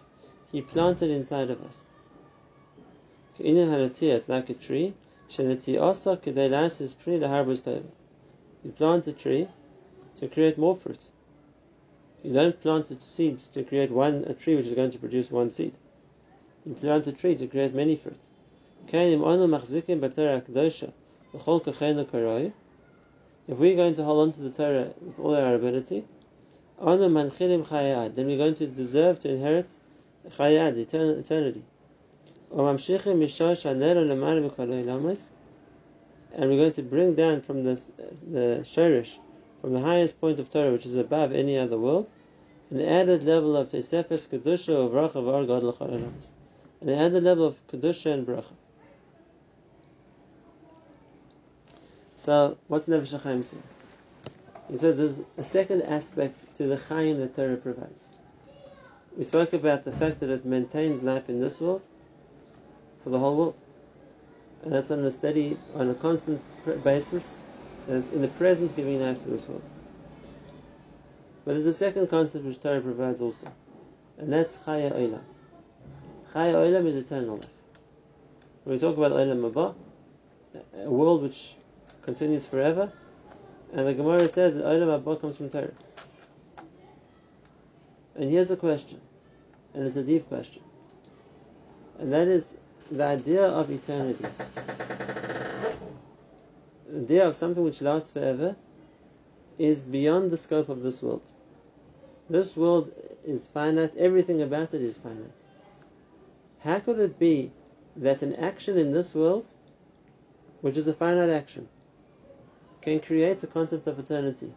He 0.51 0.61
planted 0.61 1.11
inside 1.11 1.51
of 1.51 1.63
us. 1.63 1.85
It's 3.39 4.29
like 4.29 4.49
a 4.49 4.53
tree. 4.53 4.93
You 5.29 5.35
plant 8.71 9.07
a 9.07 9.13
tree 9.13 9.47
to 10.15 10.27
create 10.27 10.57
more 10.57 10.75
fruit. 10.75 11.09
You 12.23 12.33
don't 12.33 12.61
plant 12.61 12.89
a 12.91 12.95
to 12.95 13.63
create 13.63 13.91
one 13.91 14.23
a 14.25 14.33
tree 14.33 14.55
which 14.55 14.67
is 14.67 14.73
going 14.73 14.91
to 14.91 14.99
produce 14.99 15.29
one 15.29 15.49
seed. 15.49 15.73
You 16.65 16.73
plant 16.75 17.07
a 17.07 17.11
tree 17.11 17.35
to 17.35 17.47
create 17.47 17.73
many 17.73 17.95
fruit. 17.97 18.19
If 23.45 23.57
we're 23.57 23.75
going 23.75 23.95
to 23.95 24.03
hold 24.03 24.19
on 24.19 24.33
to 24.33 24.41
the 24.41 24.49
Torah 24.49 24.93
with 25.01 25.19
all 25.19 25.35
our 25.35 25.55
ability, 25.55 26.05
then 26.79 26.97
we're 28.27 28.37
going 28.37 28.55
to 28.55 28.67
deserve 28.67 29.19
to 29.21 29.29
inherit 29.29 29.79
chayad, 30.29 30.77
eternity. 30.77 31.63
And 32.51 32.61
we're 36.49 36.57
going 36.57 36.71
to 36.71 36.83
bring 36.83 37.13
down 37.15 37.41
from 37.41 37.63
the, 37.63 37.75
the 38.31 38.59
shirish, 38.63 39.17
from 39.63 39.71
the 39.71 39.79
highest 39.79 40.19
point 40.19 40.41
of 40.41 40.49
Torah, 40.49 40.73
which 40.73 40.85
is 40.85 40.97
above 40.97 41.31
any 41.31 41.57
other 41.57 41.77
world, 41.77 42.11
an 42.69 42.81
added 42.81 43.23
level 43.23 43.55
of 43.55 43.69
Tesefes 43.69 44.27
Kedusha 44.27 44.73
of 44.73 44.91
Bracha 44.91 45.23
Var 45.23 45.45
God 45.45 45.63
An 46.81 46.89
added 46.89 47.23
level 47.23 47.45
of 47.45 47.67
Kedusha 47.69 48.11
and 48.11 48.27
Bracha. 48.27 48.51
So, 52.17 52.57
what's 52.67 52.87
Nefesh 52.87 53.17
HaChaim 53.17 53.45
saying? 53.45 53.63
He 54.69 54.75
says 54.75 54.97
there's 54.97 55.21
a 55.37 55.45
second 55.45 55.83
aspect 55.83 56.43
to 56.57 56.67
the 56.67 56.75
Chaim 56.75 57.21
that 57.21 57.33
Torah 57.33 57.55
provides. 57.55 58.05
We 59.15 59.23
spoke 59.23 59.53
about 59.53 59.85
the 59.85 59.93
fact 59.93 60.19
that 60.19 60.29
it 60.29 60.43
maintains 60.43 61.01
life 61.01 61.29
in 61.29 61.39
this 61.39 61.61
world 61.61 61.87
for 63.01 63.11
the 63.11 63.19
whole 63.19 63.37
world. 63.37 63.63
And 64.61 64.73
that's 64.73 64.91
on 64.91 65.05
a 65.05 65.11
steady, 65.11 65.57
on 65.73 65.89
a 65.89 65.95
constant 65.95 66.41
basis 66.83 67.37
as 67.87 68.09
in 68.09 68.21
the 68.21 68.27
present 68.29 68.75
giving 68.75 69.01
life 69.01 69.21
to 69.23 69.29
this 69.29 69.47
world. 69.47 69.63
But 71.45 71.55
there's 71.55 71.67
a 71.67 71.73
second 71.73 72.07
concept 72.07 72.45
which 72.45 72.61
Torah 72.61 72.81
provides 72.81 73.21
also, 73.21 73.51
and 74.17 74.31
that's 74.31 74.57
Chaya 74.59 74.91
Olam. 74.93 75.21
Chaya 76.33 76.53
Olam 76.53 76.87
is 76.87 76.95
eternal 76.95 77.35
life. 77.35 77.49
When 78.63 78.75
we 78.75 78.79
talk 78.79 78.95
about 78.97 79.11
Olam 79.11 79.51
Haba, 79.51 79.75
a 80.85 80.89
world 80.89 81.21
which 81.21 81.55
continues 82.03 82.45
forever, 82.45 82.91
and 83.73 83.85
the 83.85 83.93
Gemara 83.93 84.27
says 84.27 84.55
that 84.55 84.63
Olam 84.63 85.03
Haba 85.03 85.19
comes 85.19 85.37
from 85.37 85.49
Torah. 85.49 85.73
And 88.15 88.31
here's 88.31 88.51
a 88.51 88.57
question, 88.57 89.01
and 89.73 89.85
it's 89.85 89.97
a 89.97 90.03
deep 90.03 90.29
question, 90.29 90.63
and 91.99 92.13
that 92.13 92.27
is 92.27 92.55
the 92.89 93.03
idea 93.03 93.43
of 93.45 93.69
eternity 93.71 94.25
the 96.93 96.99
idea 96.99 97.27
of 97.27 97.35
something 97.35 97.63
which 97.63 97.81
lasts 97.81 98.11
forever 98.11 98.55
is 99.57 99.83
beyond 99.83 100.29
the 100.29 100.37
scope 100.37 100.69
of 100.69 100.83
this 100.83 101.01
world. 101.01 101.31
This 102.29 102.55
world 102.55 102.93
is 103.23 103.47
finite, 103.47 103.95
everything 103.95 104.43
about 104.43 104.75
it 104.75 104.81
is 104.81 104.97
finite. 104.97 105.43
How 106.59 106.79
could 106.79 106.99
it 106.99 107.17
be 107.17 107.51
that 107.95 108.21
an 108.21 108.35
action 108.35 108.77
in 108.77 108.93
this 108.93 109.15
world, 109.15 109.47
which 110.61 110.77
is 110.77 110.85
a 110.85 110.93
finite 110.93 111.29
action, 111.29 111.67
can 112.81 112.99
create 112.99 113.41
a 113.43 113.47
concept 113.47 113.87
of 113.87 113.97
eternity? 113.97 114.53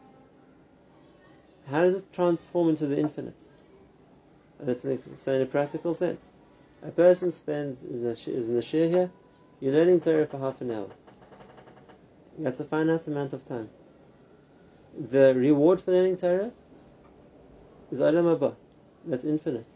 How 1.71 1.83
does 1.83 1.95
it 1.95 2.13
transform 2.13 2.69
into 2.69 2.87
the 2.87 2.99
infinite? 2.99 3.41
And 4.59 4.69
it's 4.69 4.83
so 4.83 5.33
in 5.33 5.41
a 5.43 5.47
practical 5.47 5.95
sense. 5.95 6.29
A 6.83 6.91
person 6.91 7.31
spends 7.31 7.83
is 7.83 8.27
in 8.27 8.55
the 8.55 8.61
shiur 8.61 8.91
here, 8.91 9.11
you're 9.59 9.73
learning 9.73 10.01
Torah 10.01 10.27
for 10.27 10.39
half 10.39 10.61
an 10.61 10.71
hour. 10.71 10.91
That's 12.39 12.61
a 12.61 12.65
finite 12.65 13.07
amount 13.07 13.33
of 13.33 13.45
time. 13.47 13.71
The 14.99 15.35
reward 15.35 15.81
for 15.81 15.93
learning 15.93 16.17
Torah 16.17 16.51
is 17.91 18.01
Olam 18.01 18.37
Haba. 18.37 18.55
That's 19.05 19.25
infinite. 19.25 19.73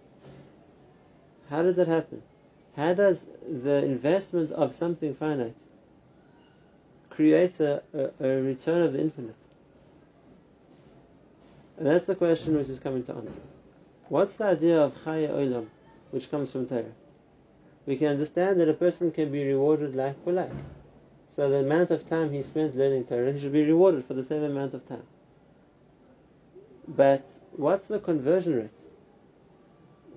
How 1.49 1.63
does 1.63 1.77
that 1.77 1.89
happen? 1.89 2.23
How 2.77 2.95
does 2.95 3.27
the 3.47 3.85
investment 3.85 4.53
of 4.53 4.73
something 4.73 5.15
finite 5.15 5.59
create 7.09 7.61
a, 7.61 7.83
a, 7.93 8.11
a 8.21 8.43
return 8.43 8.83
of 8.83 8.93
the 8.93 9.01
infinite? 9.01 9.37
And 11.77 11.87
that's 11.87 12.07
the 12.07 12.15
question 12.15 12.57
which 12.57 12.69
is 12.69 12.79
coming 12.79 13.03
to 13.05 13.15
answer. 13.15 13.41
What's 14.09 14.35
the 14.35 14.45
idea 14.45 14.81
of 14.81 14.95
Chaya 15.05 15.31
Olam, 15.31 15.67
which 16.11 16.31
comes 16.31 16.53
from 16.53 16.67
Torah? 16.67 16.85
We 17.87 17.97
can 17.97 18.09
understand 18.09 18.61
that 18.61 18.69
a 18.69 18.75
person 18.75 19.11
can 19.11 19.33
be 19.33 19.47
rewarded 19.47 19.97
like 19.97 20.23
for 20.23 20.33
like. 20.33 20.51
So 21.35 21.49
the 21.49 21.59
amount 21.59 21.93
of 21.93 22.09
time 22.09 22.33
he 22.33 22.43
spent 22.43 22.77
learning 22.77 23.05
Torah, 23.05 23.33
he 23.33 23.39
should 23.39 23.53
be 23.53 23.65
rewarded 23.65 24.05
for 24.05 24.15
the 24.15 24.25
same 24.25 24.43
amount 24.43 24.75
of 24.75 24.87
time. 24.87 25.07
But 26.89 27.25
what's 27.53 27.87
the 27.87 28.01
conversion 28.01 28.57
rate 28.57 28.81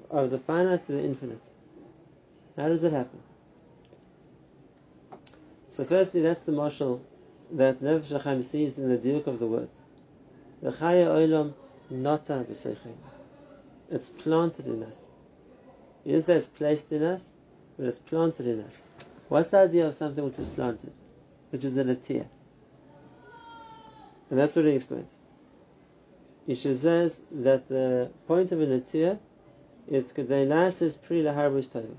of 0.10 0.32
the 0.32 0.39
finite 0.39 0.84
to 0.86 0.93
the 0.93 1.03
infinite? 1.03 1.43
How 2.58 2.67
does 2.67 2.84
it 2.84 2.93
happen? 2.93 3.22
So 5.70 5.86
firstly, 5.86 6.22
that's 6.22 6.43
the 6.46 6.51
mashal 6.51 7.01
that 7.51 7.79
Nefesh 7.79 8.20
HaChaim 8.20 8.43
sees 8.43 8.79
in 8.79 8.89
the 8.89 8.98
diuk 8.98 9.27
of 9.27 9.38
the 9.38 9.48
words. 9.48 9.82
The 10.63 10.72
Chaya 10.72 11.08
Olam 11.08 11.53
Nata 11.91 12.46
B'Seichein. 12.50 12.96
It's 13.91 14.10
planted 14.10 14.65
in 14.65 14.82
us. 14.82 15.05
It 16.05 16.15
isn't 16.15 16.27
that 16.27 16.38
it's 16.38 16.48
placed 16.48 16.91
in 16.91 17.03
us, 17.03 17.34
but 17.77 17.86
it's 17.86 18.00
planted 18.00 18.48
in 18.48 18.62
us. 18.62 18.84
What's 19.29 19.51
the 19.51 19.58
idea 19.58 19.88
of 19.88 19.96
something 19.96 20.24
which 20.25 20.39
is 20.39 20.48
planted? 20.48 20.91
Which 21.53 21.63
is 21.63 21.77
an 21.77 21.95
atiyah. 21.95 22.25
And 24.31 24.39
that's 24.39 24.55
what 24.55 24.65
he 24.65 24.72
explains. 24.72 25.15
Isha 26.48 26.75
says 26.75 27.22
that 27.31 27.69
the 27.69 28.10
point 28.27 28.51
of 28.51 28.60
a 28.60 28.65
atiyah 28.65 29.19
is 29.88 30.07
says 30.07 30.98
pri 30.98 31.22
laharbus 31.22 31.95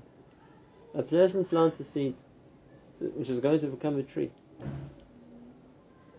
A 0.93 1.03
person 1.03 1.45
plants 1.45 1.79
a 1.79 1.85
seed 1.85 2.15
which 2.99 3.29
is 3.29 3.39
going 3.39 3.59
to 3.59 3.67
become 3.67 3.97
a 3.97 4.03
tree. 4.03 4.31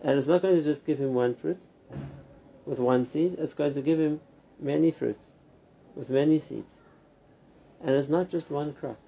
And 0.01 0.17
it's 0.17 0.25
not 0.25 0.41
going 0.41 0.55
to 0.55 0.63
just 0.63 0.83
give 0.87 0.97
him 0.97 1.13
one 1.13 1.35
fruit 1.35 1.61
with 2.65 2.79
one 2.79 3.05
seed, 3.05 3.35
it's 3.37 3.53
going 3.53 3.75
to 3.75 3.81
give 3.81 3.99
him 3.99 4.19
many 4.59 4.89
fruits. 4.89 5.33
with 5.95 6.09
many 6.09 6.39
seeds. 6.39 6.79
And 7.83 7.91
it's 7.91 8.09
not 8.09 8.29
just 8.29 8.49
one 8.49 8.73
crop. 8.73 8.99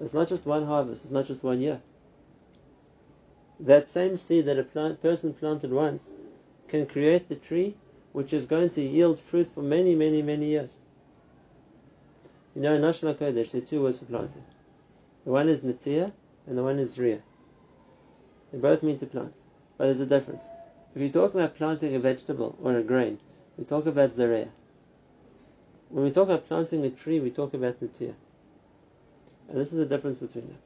It's 0.00 0.12
not 0.12 0.28
just 0.28 0.44
one 0.44 0.66
harvest. 0.66 1.04
It's 1.04 1.12
not 1.12 1.26
just 1.26 1.42
one 1.42 1.60
year. 1.60 1.80
That 3.60 3.88
same 3.88 4.16
seed 4.16 4.46
that 4.46 4.58
a 4.58 4.62
plant, 4.62 5.02
person 5.02 5.34
planted 5.34 5.72
once 5.72 6.12
can 6.68 6.86
create 6.86 7.28
the 7.28 7.36
tree 7.36 7.76
which 8.12 8.32
is 8.32 8.46
going 8.46 8.70
to 8.70 8.80
yield 8.80 9.18
fruit 9.18 9.48
for 9.48 9.62
many, 9.62 9.94
many, 9.94 10.22
many 10.22 10.46
years. 10.46 10.78
You 12.54 12.62
know, 12.62 12.74
in 12.74 12.82
Lashon 12.82 13.14
Kodesh, 13.14 13.50
there 13.50 13.62
are 13.62 13.64
two 13.64 13.82
words 13.82 13.98
for 13.98 14.06
planting. 14.06 14.44
The 15.24 15.30
one 15.32 15.48
is 15.48 15.60
Natia 15.60 16.12
and 16.46 16.56
the 16.56 16.62
one 16.62 16.78
is 16.78 16.96
Zriya. 16.96 17.20
They 18.52 18.58
both 18.58 18.82
mean 18.82 18.98
to 18.98 19.06
plant, 19.06 19.34
but 19.76 19.84
there's 19.84 20.00
a 20.00 20.06
difference. 20.06 20.50
If 20.94 21.02
you 21.02 21.10
talk 21.10 21.34
about 21.34 21.56
planting 21.56 21.94
a 21.94 21.98
vegetable 21.98 22.56
or 22.62 22.76
a 22.76 22.82
grain, 22.82 23.18
we 23.56 23.64
talk 23.64 23.86
about 23.86 24.10
Zareya. 24.10 24.48
When 25.90 26.04
we 26.04 26.10
talk 26.10 26.28
about 26.28 26.46
planting 26.46 26.84
a 26.84 26.90
tree, 26.90 27.20
we 27.20 27.30
talk 27.30 27.54
about 27.54 27.80
Natia. 27.80 28.14
And 29.48 29.58
this 29.58 29.72
is 29.72 29.78
the 29.78 29.86
difference 29.86 30.18
between 30.18 30.46
them. 30.46 30.58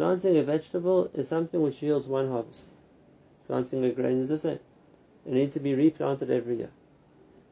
Planting 0.00 0.38
a 0.38 0.42
vegetable 0.42 1.10
is 1.12 1.28
something 1.28 1.60
which 1.60 1.82
yields 1.82 2.08
one 2.08 2.30
harvest. 2.30 2.64
Planting 3.46 3.84
a 3.84 3.90
grain 3.90 4.16
is 4.16 4.30
the 4.30 4.38
same. 4.38 4.58
They 5.26 5.32
need 5.32 5.52
to 5.52 5.60
be 5.60 5.74
replanted 5.74 6.30
every 6.30 6.56
year. 6.56 6.70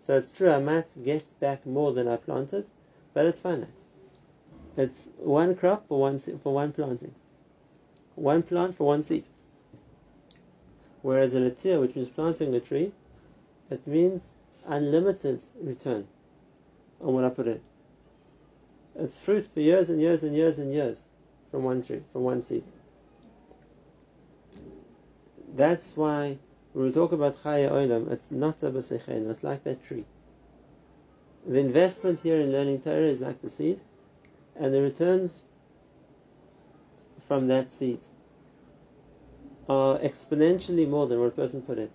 So 0.00 0.16
it's 0.16 0.30
true, 0.30 0.48
I 0.48 0.58
might 0.58 1.04
get 1.04 1.38
back 1.40 1.66
more 1.66 1.92
than 1.92 2.08
I 2.08 2.16
planted, 2.16 2.64
but 3.12 3.26
it's 3.26 3.42
finite. 3.42 3.84
It's 4.78 5.08
one 5.18 5.56
crop 5.56 5.86
for 5.88 6.00
one 6.00 6.18
for 6.18 6.54
one 6.54 6.72
planting, 6.72 7.14
one 8.14 8.42
plant 8.42 8.74
for 8.76 8.84
one 8.84 9.02
seed. 9.02 9.24
Whereas 11.02 11.34
in 11.34 11.42
a 11.42 11.50
tier, 11.50 11.78
which 11.78 11.96
means 11.96 12.08
planting 12.08 12.54
a 12.54 12.60
tree, 12.60 12.92
it 13.68 13.86
means 13.86 14.32
unlimited 14.64 15.44
return 15.60 16.08
on 17.02 17.12
what 17.12 17.24
I 17.24 17.28
put 17.28 17.46
in. 17.46 17.60
It's 18.94 19.18
fruit 19.18 19.46
for 19.48 19.60
years 19.60 19.90
and 19.90 20.00
years 20.00 20.22
and 20.22 20.34
years 20.34 20.58
and 20.58 20.72
years 20.72 21.04
from 21.50 21.64
one 21.64 21.82
tree, 21.82 22.02
from 22.12 22.24
one 22.24 22.42
seed. 22.42 22.64
That's 25.54 25.96
why 25.96 26.38
when 26.72 26.86
we 26.86 26.92
talk 26.92 27.12
about 27.12 27.42
Chaya 27.42 27.70
Olam, 27.70 28.10
it's 28.10 28.30
not 28.30 28.62
a 28.62 28.70
B'Sechen, 28.70 29.30
it's 29.30 29.42
like 29.42 29.64
that 29.64 29.84
tree. 29.84 30.04
The 31.46 31.58
investment 31.58 32.20
here 32.20 32.38
in 32.38 32.52
learning 32.52 32.80
Torah 32.82 33.08
is 33.08 33.20
like 33.20 33.40
the 33.40 33.48
seed, 33.48 33.80
and 34.56 34.74
the 34.74 34.82
returns 34.82 35.46
from 37.26 37.48
that 37.48 37.70
seed 37.70 38.00
are 39.68 39.98
exponentially 39.98 40.88
more 40.88 41.06
than 41.06 41.20
what 41.20 41.26
a 41.26 41.30
person 41.30 41.62
put 41.62 41.78
in. 41.78 41.90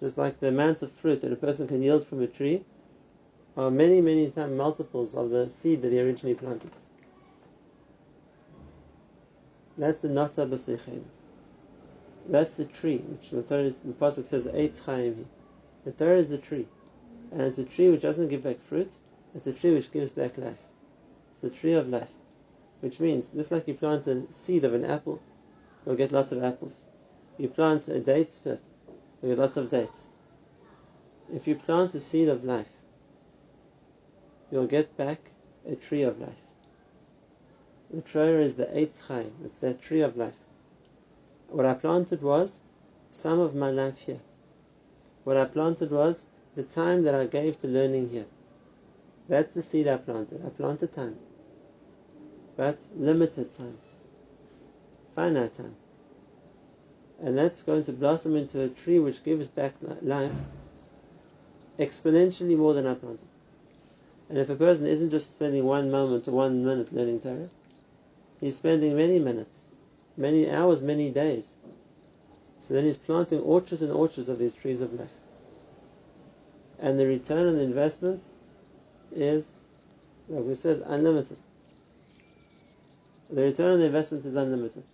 Just 0.00 0.16
like 0.16 0.40
the 0.40 0.48
amount 0.48 0.82
of 0.82 0.92
fruit 0.92 1.20
that 1.22 1.32
a 1.32 1.36
person 1.36 1.66
can 1.66 1.82
yield 1.82 2.06
from 2.06 2.22
a 2.22 2.26
tree 2.26 2.64
are 3.56 3.70
many, 3.70 4.00
many 4.00 4.30
times 4.30 4.56
multiples 4.56 5.14
of 5.14 5.30
the 5.30 5.50
seed 5.50 5.82
that 5.82 5.92
he 5.92 6.00
originally 6.00 6.34
planted. 6.34 6.70
That's 9.78 10.00
the 10.00 10.08
nata 10.08 10.44
b'sechen. 10.44 11.04
That's 12.28 12.54
the 12.54 12.64
tree, 12.64 12.98
which 12.98 13.30
the 13.30 13.42
Torah, 13.42 13.62
is, 13.62 13.78
the 13.78 13.92
pasuk 13.92 14.26
says, 14.26 14.44
"Eitz 14.46 14.80
chaim." 14.80 15.26
The 15.84 15.92
Torah 15.92 16.18
is 16.18 16.28
the 16.28 16.36
tree, 16.36 16.66
and 17.30 17.42
it's 17.42 17.58
a 17.58 17.64
tree 17.64 17.88
which 17.88 18.02
doesn't 18.02 18.26
give 18.26 18.42
back 18.42 18.60
fruit. 18.60 18.92
It's 19.36 19.46
a 19.46 19.52
tree 19.52 19.72
which 19.72 19.92
gives 19.92 20.10
back 20.10 20.36
life. 20.36 20.66
It's 21.32 21.44
a 21.44 21.50
tree 21.50 21.74
of 21.74 21.88
life, 21.88 22.12
which 22.80 22.98
means 22.98 23.30
just 23.30 23.52
like 23.52 23.68
you 23.68 23.74
plant 23.74 24.08
a 24.08 24.30
seed 24.32 24.64
of 24.64 24.74
an 24.74 24.84
apple, 24.84 25.20
you'll 25.86 25.94
get 25.94 26.10
lots 26.10 26.32
of 26.32 26.42
apples. 26.42 26.82
You 27.38 27.48
plant 27.48 27.86
a 27.86 28.00
date 28.00 28.36
you'll 28.44 28.58
get 29.22 29.38
lots 29.38 29.56
of 29.56 29.70
dates. 29.70 30.06
If 31.32 31.46
you 31.46 31.54
plant 31.54 31.94
a 31.94 32.00
seed 32.00 32.28
of 32.28 32.42
life, 32.42 32.72
you'll 34.50 34.66
get 34.66 34.96
back 34.96 35.30
a 35.64 35.76
tree 35.76 36.02
of 36.02 36.20
life. 36.20 36.47
The 37.90 38.02
Torah 38.02 38.42
is 38.42 38.56
the 38.56 38.66
Eitz 38.66 39.00
Chaim, 39.06 39.32
it's 39.42 39.56
that 39.56 39.80
tree 39.80 40.02
of 40.02 40.16
life. 40.16 40.36
What 41.48 41.64
I 41.64 41.72
planted 41.72 42.20
was 42.20 42.60
some 43.10 43.40
of 43.40 43.54
my 43.54 43.70
life 43.70 44.00
here. 44.00 44.20
What 45.24 45.38
I 45.38 45.46
planted 45.46 45.90
was 45.90 46.26
the 46.54 46.64
time 46.64 47.04
that 47.04 47.14
I 47.14 47.24
gave 47.24 47.58
to 47.60 47.66
learning 47.66 48.10
here. 48.10 48.26
That's 49.26 49.52
the 49.52 49.62
seed 49.62 49.88
I 49.88 49.96
planted. 49.96 50.44
I 50.44 50.50
planted 50.50 50.92
time. 50.92 51.16
But 52.56 52.86
limited 52.94 53.52
time. 53.52 53.78
Finite 55.14 55.54
time. 55.54 55.76
And 57.20 57.38
that's 57.38 57.62
going 57.62 57.84
to 57.84 57.92
blossom 57.92 58.36
into 58.36 58.60
a 58.60 58.68
tree 58.68 58.98
which 58.98 59.24
gives 59.24 59.48
back 59.48 59.74
life 60.02 60.32
exponentially 61.78 62.56
more 62.56 62.74
than 62.74 62.86
I 62.86 62.94
planted. 62.94 63.28
And 64.28 64.36
if 64.36 64.50
a 64.50 64.56
person 64.56 64.86
isn't 64.86 65.10
just 65.10 65.32
spending 65.32 65.64
one 65.64 65.90
moment 65.90 66.28
or 66.28 66.32
one 66.32 66.64
minute 66.64 66.92
learning 66.92 67.20
Torah, 67.20 67.48
he's 68.40 68.56
spending 68.56 68.96
many 68.96 69.18
minutes, 69.18 69.62
many 70.16 70.50
hours, 70.50 70.80
many 70.82 71.10
days. 71.10 71.54
So 72.60 72.74
then 72.74 72.84
he's 72.84 72.98
planting 72.98 73.40
orchards 73.40 73.82
and 73.82 73.92
orchards 73.92 74.28
of 74.28 74.38
these 74.38 74.54
trees 74.54 74.80
of 74.80 74.92
life. 74.92 75.08
And 76.78 76.98
the 76.98 77.06
return 77.06 77.48
on 77.48 77.56
the 77.56 77.62
investment 77.62 78.22
is, 79.14 79.54
like 80.28 80.44
we 80.44 80.54
said, 80.54 80.82
unlimited. 80.86 81.36
The 83.30 83.42
return 83.42 83.74
on 83.74 83.78
the 83.80 83.86
investment 83.86 84.24
is 84.24 84.34
unlimited. 84.34 84.84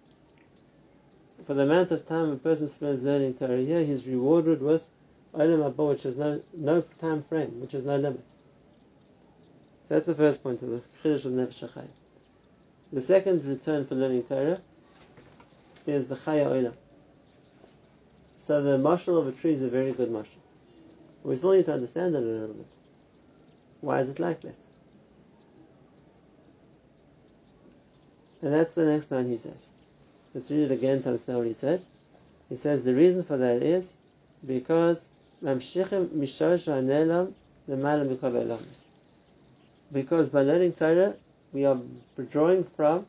For 1.46 1.54
the 1.54 1.62
amount 1.62 1.90
of 1.90 2.06
time 2.06 2.30
a 2.30 2.36
person 2.36 2.68
spends 2.68 3.02
learning 3.02 3.34
Torah 3.34 3.58
here, 3.58 3.84
he's 3.84 4.06
rewarded 4.06 4.62
with 4.62 4.84
Olam 5.34 5.70
Haba, 5.70 5.90
which 5.90 6.04
has 6.04 6.16
no, 6.16 6.40
no 6.54 6.80
time 7.00 7.22
frame, 7.22 7.60
which 7.60 7.72
has 7.72 7.84
no 7.84 7.96
limit. 7.96 8.24
So 9.82 9.94
that's 9.94 10.06
the 10.06 10.14
first 10.14 10.42
point 10.42 10.62
of 10.62 10.70
the 10.70 10.80
Chiddush 11.02 11.26
of 11.26 11.32
Nefesh 11.32 11.68
HaChai. 11.68 11.86
The 12.94 13.00
second 13.00 13.44
return 13.44 13.84
for 13.86 13.96
learning 13.96 14.22
Torah 14.22 14.60
is 15.84 16.06
the 16.06 16.14
Chaya 16.14 16.46
Olam. 16.46 16.74
So 18.36 18.62
the 18.62 18.78
mashal 18.78 19.18
of 19.18 19.26
a 19.26 19.32
tree 19.32 19.54
is 19.54 19.62
a 19.62 19.68
very 19.68 19.90
good 19.90 20.10
mashal. 20.10 20.38
We 21.24 21.34
still 21.34 21.54
need 21.54 21.64
to 21.64 21.72
understand 21.72 22.14
it 22.14 22.18
a 22.18 22.20
little 22.20 22.54
bit. 22.54 22.68
Why 23.80 23.98
is 23.98 24.08
it 24.10 24.20
like 24.20 24.42
that? 24.42 24.54
And 28.42 28.54
that's 28.54 28.74
the 28.74 28.84
next 28.84 29.10
line 29.10 29.28
he 29.28 29.38
says. 29.38 29.70
Let's 30.32 30.52
read 30.52 30.70
it 30.70 30.72
again 30.72 31.02
to 31.02 31.08
understand 31.08 31.38
what 31.38 31.48
he 31.48 31.54
said. 31.54 31.84
He 32.48 32.54
says 32.54 32.84
the 32.84 32.94
reason 32.94 33.24
for 33.24 33.36
that 33.38 33.60
is 33.64 33.96
because 34.46 35.08
because 39.92 40.28
by 40.28 40.42
learning 40.42 40.72
Torah, 40.74 41.14
we 41.54 41.64
are 41.64 41.78
drawing 42.32 42.64
from 42.76 43.06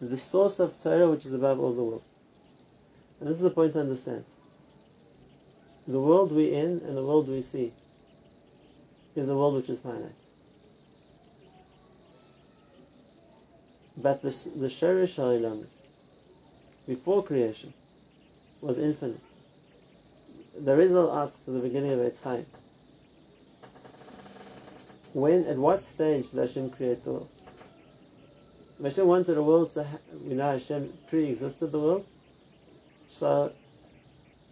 the 0.00 0.16
source 0.16 0.58
of 0.58 0.78
Torah 0.82 1.08
which 1.08 1.24
is 1.24 1.32
above 1.32 1.60
all 1.60 1.72
the 1.72 1.82
worlds. 1.82 2.10
And 3.20 3.30
this 3.30 3.38
is 3.38 3.44
a 3.44 3.50
point 3.50 3.72
to 3.74 3.80
understand. 3.80 4.24
The 5.86 6.00
world 6.00 6.32
we're 6.32 6.52
in 6.52 6.82
and 6.84 6.96
the 6.96 7.04
world 7.04 7.28
we 7.28 7.40
see 7.40 7.72
is 9.14 9.28
a 9.28 9.36
world 9.36 9.54
which 9.54 9.70
is 9.70 9.78
finite. 9.78 10.10
But 13.96 14.20
the, 14.20 14.30
the 14.56 14.66
Shorish 14.66 15.16
HaOlamis, 15.16 15.70
before 16.86 17.22
creation, 17.22 17.72
was 18.60 18.78
infinite. 18.78 19.20
The 20.58 20.72
Arizal 20.72 21.16
asks 21.16 21.46
at 21.48 21.54
the 21.54 21.60
beginning 21.60 21.92
of 21.92 22.00
Eitz 22.00 22.20
Chaim, 22.20 22.46
when, 25.12 25.44
at 25.44 25.56
what 25.56 25.84
stage 25.84 26.30
did 26.30 26.40
Hashem 26.40 26.70
create 26.70 27.04
the 27.04 27.12
world? 27.12 27.28
Hashem 28.82 29.06
wanted 29.06 29.38
a 29.38 29.42
world 29.42 29.70
to, 29.72 29.84
ha- 29.84 29.98
we 30.24 30.34
know, 30.34 30.52
Hashem 30.52 30.92
pre-existed 31.08 31.72
the 31.72 31.78
world. 31.78 32.06
So, 33.06 33.52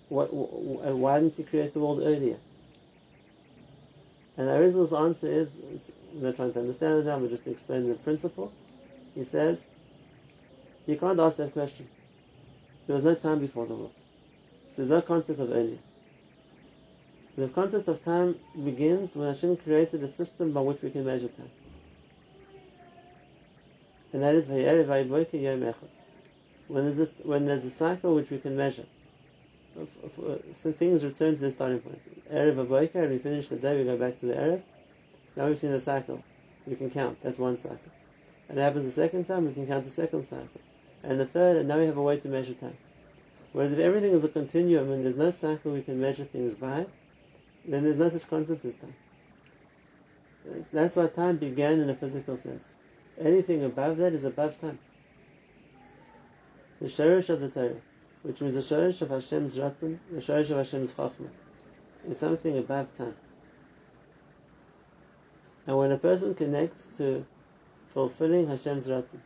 what, 0.09 0.33
why 0.33 1.21
didn't 1.21 1.35
He 1.37 1.43
create 1.43 1.75
the 1.75 1.81
world 1.81 2.01
earlier? 2.03 2.39
And 4.37 4.49
Arizal's 4.49 4.93
answer 4.93 5.29
is, 5.29 5.51
we're 6.13 6.29
not 6.29 6.37
trying 6.37 6.53
to 6.55 6.61
understand 6.61 7.01
it 7.01 7.07
now, 7.07 7.19
we're 7.19 7.29
just 7.29 7.47
explaining 7.47 7.89
the 7.89 7.95
principle. 7.97 8.53
He 9.15 9.25
says, 9.25 9.65
you 10.87 10.97
can't 10.97 11.21
ask 11.21 11.37
that 11.37 11.53
question. 11.53 11.89
There 12.87 12.95
was 12.95 13.05
no 13.05 13.15
time 13.15 13.41
before 13.41 13.67
the 13.67 13.75
world. 13.75 13.99
So 14.69 14.77
there's 14.79 14.89
no 14.89 15.01
concept 15.01 15.39
of 15.39 15.51
earlier. 15.51 15.79
The 17.37 17.49
concept 17.49 17.89
of 17.89 18.05
time 18.05 18.37
begins 18.65 19.17
when 19.17 19.29
Hashem 19.29 19.57
created 19.59 20.03
a 20.03 20.09
system 20.09 20.53
by 20.53 20.61
which 20.61 20.83
we 20.83 20.91
can 20.91 21.05
measure 21.05 21.29
time. 21.29 21.51
And 24.15 24.23
that 24.23 24.35
is 24.37 24.47
when 24.47 24.63
there's 26.85 27.01
a, 27.01 27.07
when 27.25 27.47
there's 27.47 27.65
a 27.65 27.71
cycle 27.71 28.15
which 28.15 28.31
we 28.31 28.39
can 28.39 28.57
measure. 28.57 28.87
Uh, 29.77 29.87
so 30.63 30.71
things 30.71 31.05
return 31.05 31.35
to 31.35 31.41
the 31.41 31.51
starting 31.51 31.81
point. 31.81 32.01
Erev 32.33 32.65
Aboika, 32.65 33.11
we 33.11 33.19
finish 33.19 33.49
the 33.49 33.57
day, 33.57 33.77
we 33.77 33.83
go 33.83 33.97
back 33.97 34.21
to 34.21 34.27
the 34.27 34.35
Erev. 34.35 34.63
So 35.35 35.43
now 35.43 35.49
we've 35.49 35.59
seen 35.59 35.73
a 35.73 35.81
cycle. 35.81 36.23
We 36.65 36.77
can 36.77 36.91
count. 36.91 37.19
That's 37.25 37.41
one 37.41 37.59
cycle. 37.59 37.91
And 38.49 38.57
it 38.57 38.63
happens 38.63 38.85
the 38.85 38.93
second 38.93 39.25
time, 39.25 39.47
we 39.47 39.53
can 39.53 39.67
count 39.67 39.85
the 39.85 39.91
second 39.91 40.29
cycle. 40.29 40.61
And 41.03 41.19
the 41.19 41.27
third, 41.27 41.57
and 41.57 41.67
now 41.67 41.81
we 41.81 41.87
have 41.87 41.97
a 41.97 42.03
way 42.03 42.21
to 42.21 42.29
measure 42.29 42.55
time. 42.55 42.79
Whereas 43.53 43.73
if 43.73 43.81
everything 43.81 44.13
is 44.13 44.23
a 44.23 44.29
continuum 44.29 44.93
and 44.93 45.05
there's 45.05 45.17
no 45.17 45.31
cycle 45.31 45.73
we 45.73 45.83
can 45.83 46.01
measure 46.01 46.25
things 46.25 46.55
by, 46.55 46.87
then 47.67 47.83
there's 47.83 47.99
no 47.99 48.11
such 48.11 48.31
concept 48.31 48.65
as 48.65 48.77
time. 48.77 48.95
That's 50.73 50.95
why 50.95 51.09
time 51.09 51.37
began 51.37 51.81
in 51.81 51.91
a 51.91 51.97
physical 51.97 52.37
sense. 52.37 52.75
Anything 53.21 53.65
above 53.65 53.99
that 53.99 54.13
is 54.13 54.25
above 54.25 54.61
time. 54.61 54.79
The 56.81 56.87
shorish 56.89 57.29
of 57.31 57.41
the 57.41 57.49
Torah, 57.49 57.81
which 58.23 58.41
means 58.41 58.55
the 58.55 58.61
shorish 58.61 59.01
of 59.03 59.11
Hashem's 59.11 59.57
ratzon, 59.57 59.99
the 60.11 60.21
shorish 60.21 60.51
of 60.51 60.57
Hashem's 60.59 60.93
chachma, 60.93 61.29
is 62.09 62.19
something 62.19 62.59
above 62.59 62.97
time. 62.97 63.15
And 65.67 65.79
when 65.79 65.93
a 65.93 65.97
person 65.97 66.35
connects 66.35 66.89
to 66.97 67.25
fulfilling 67.93 68.49
Hashem's 68.49 68.89
ratzon, 68.89 69.21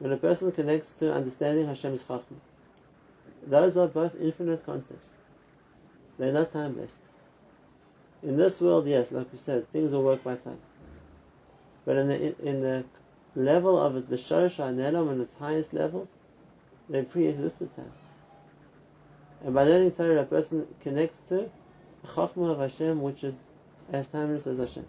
when 0.00 0.12
a 0.12 0.16
person 0.16 0.50
connects 0.50 0.92
to 0.92 1.12
understanding 1.12 1.66
Hashem's 1.66 2.02
chachma, 2.02 2.36
those 3.46 3.76
are 3.76 3.86
both 3.86 4.14
infinite 4.20 4.66
concepts. 4.66 5.08
They're 6.18 6.32
not 6.32 6.52
time 6.52 6.74
based. 6.74 6.98
In 8.22 8.36
this 8.36 8.60
world, 8.60 8.86
yes, 8.86 9.12
like 9.12 9.32
we 9.32 9.38
said, 9.38 9.70
things 9.72 9.92
will 9.92 10.02
work 10.02 10.22
by 10.22 10.36
time. 10.36 10.58
But 11.84 11.96
in 11.96 12.08
the 12.08 12.46
in 12.46 12.60
the 12.60 12.84
level 13.34 13.78
of 13.80 14.08
the 14.08 14.16
Shorosh 14.16 14.56
HaNelam 14.56 15.08
on 15.08 15.20
its 15.20 15.34
highest 15.34 15.72
level, 15.72 16.08
they 16.88 17.02
pre-existed 17.02 17.74
time. 17.74 17.92
And 19.44 19.54
by 19.54 19.64
learning 19.64 19.92
Torah, 19.92 20.20
a 20.20 20.24
person 20.24 20.66
connects 20.82 21.20
to 21.22 21.50
Chachma 22.06 22.50
of 22.50 22.58
Hashem, 22.58 23.00
which 23.00 23.24
is 23.24 23.40
as 23.92 24.08
timeless 24.08 24.46
as 24.46 24.58
Hashem. 24.58 24.86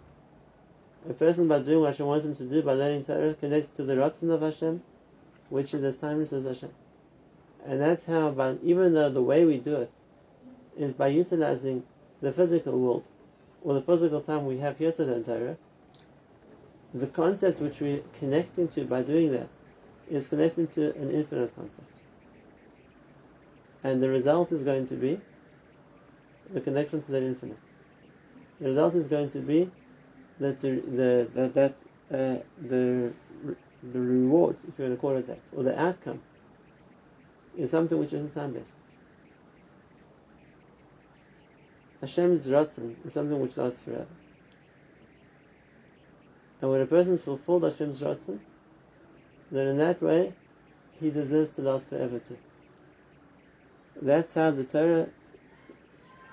A 1.08 1.12
person, 1.14 1.48
by 1.48 1.58
doing 1.58 1.80
what 1.80 1.88
Hashem 1.88 2.06
wants 2.06 2.26
him 2.26 2.36
to 2.36 2.44
do, 2.44 2.62
by 2.62 2.74
learning 2.74 3.04
Torah, 3.04 3.34
connects 3.34 3.70
to 3.70 3.82
the 3.82 3.94
Ratzon 3.94 4.30
of 4.30 4.42
Hashem, 4.42 4.82
which 5.48 5.74
is 5.74 5.82
as 5.84 5.96
timeless 5.96 6.32
as 6.32 6.44
Hashem. 6.44 6.70
And 7.66 7.80
that's 7.80 8.06
how, 8.06 8.30
by, 8.30 8.56
even 8.62 8.94
though 8.94 9.10
the 9.10 9.22
way 9.22 9.44
we 9.44 9.58
do 9.58 9.76
it 9.76 9.90
is 10.76 10.92
by 10.92 11.08
utilizing 11.08 11.84
the 12.20 12.32
physical 12.32 12.78
world, 12.78 13.08
or 13.62 13.74
the 13.74 13.82
physical 13.82 14.20
time 14.20 14.46
we 14.46 14.58
have 14.58 14.78
here 14.78 14.92
to 14.92 15.04
learn 15.04 15.24
Torah, 15.24 15.56
the 16.94 17.06
concept 17.06 17.60
which 17.60 17.80
we're 17.80 18.02
connecting 18.18 18.68
to 18.68 18.84
by 18.84 19.02
doing 19.02 19.32
that 19.32 19.48
is 20.10 20.28
connecting 20.28 20.66
to 20.68 20.94
an 20.96 21.10
infinite 21.10 21.54
concept. 21.56 21.98
And 23.84 24.02
the 24.02 24.10
result 24.10 24.52
is 24.52 24.62
going 24.62 24.86
to 24.86 24.94
be 24.94 25.20
the 26.52 26.60
connection 26.60 27.02
to 27.02 27.12
that 27.12 27.22
infinite. 27.22 27.58
The 28.60 28.68
result 28.68 28.94
is 28.94 29.08
going 29.08 29.30
to 29.30 29.38
be 29.38 29.70
that 30.38 30.60
the, 30.60 30.70
the, 30.70 31.28
the 31.34 31.48
that 31.48 31.74
uh, 32.12 32.42
the 32.60 33.12
the 33.92 33.98
reward, 34.00 34.56
if 34.68 34.78
you 34.78 34.84
want 34.84 34.96
to 34.96 35.00
call 35.00 35.16
it 35.16 35.26
that, 35.26 35.40
or 35.56 35.64
the 35.64 35.78
outcome, 35.80 36.20
is 37.56 37.70
something 37.70 37.98
which 37.98 38.12
isn't 38.12 38.34
time 38.34 38.52
based. 38.52 38.74
Hashem's 42.00 42.48
ratzon 42.48 42.94
is 43.04 43.12
something 43.12 43.40
which 43.40 43.56
lasts 43.56 43.80
forever. 43.80 44.06
And 46.62 46.70
when 46.70 46.80
a 46.80 46.86
person 46.86 47.14
is 47.14 47.22
fulfilled 47.22 47.64
Hashem's 47.64 48.00
ratzon, 48.00 48.38
then 49.50 49.66
in 49.66 49.78
that 49.78 50.00
way, 50.00 50.32
he 51.00 51.10
deserves 51.10 51.50
to 51.56 51.62
last 51.62 51.86
forever 51.86 52.20
too. 52.20 52.38
That's 54.00 54.32
how 54.32 54.52
the 54.52 54.62
Torah 54.62 55.08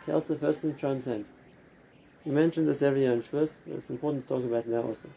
helps 0.06 0.28
the 0.28 0.36
person 0.36 0.76
transcend. 0.76 1.26
We 2.26 2.32
mentioned 2.32 2.68
this 2.68 2.84
every 2.84 3.02
year 3.02 3.13
in 3.13 3.22
Shavuos, 3.22 3.58
but 3.65 3.78
it's 3.78 3.89
important 3.89 4.28
to 4.28 4.34
talk 4.36 4.44
about 4.44 4.68
now 4.68 4.84
also. 4.84 5.10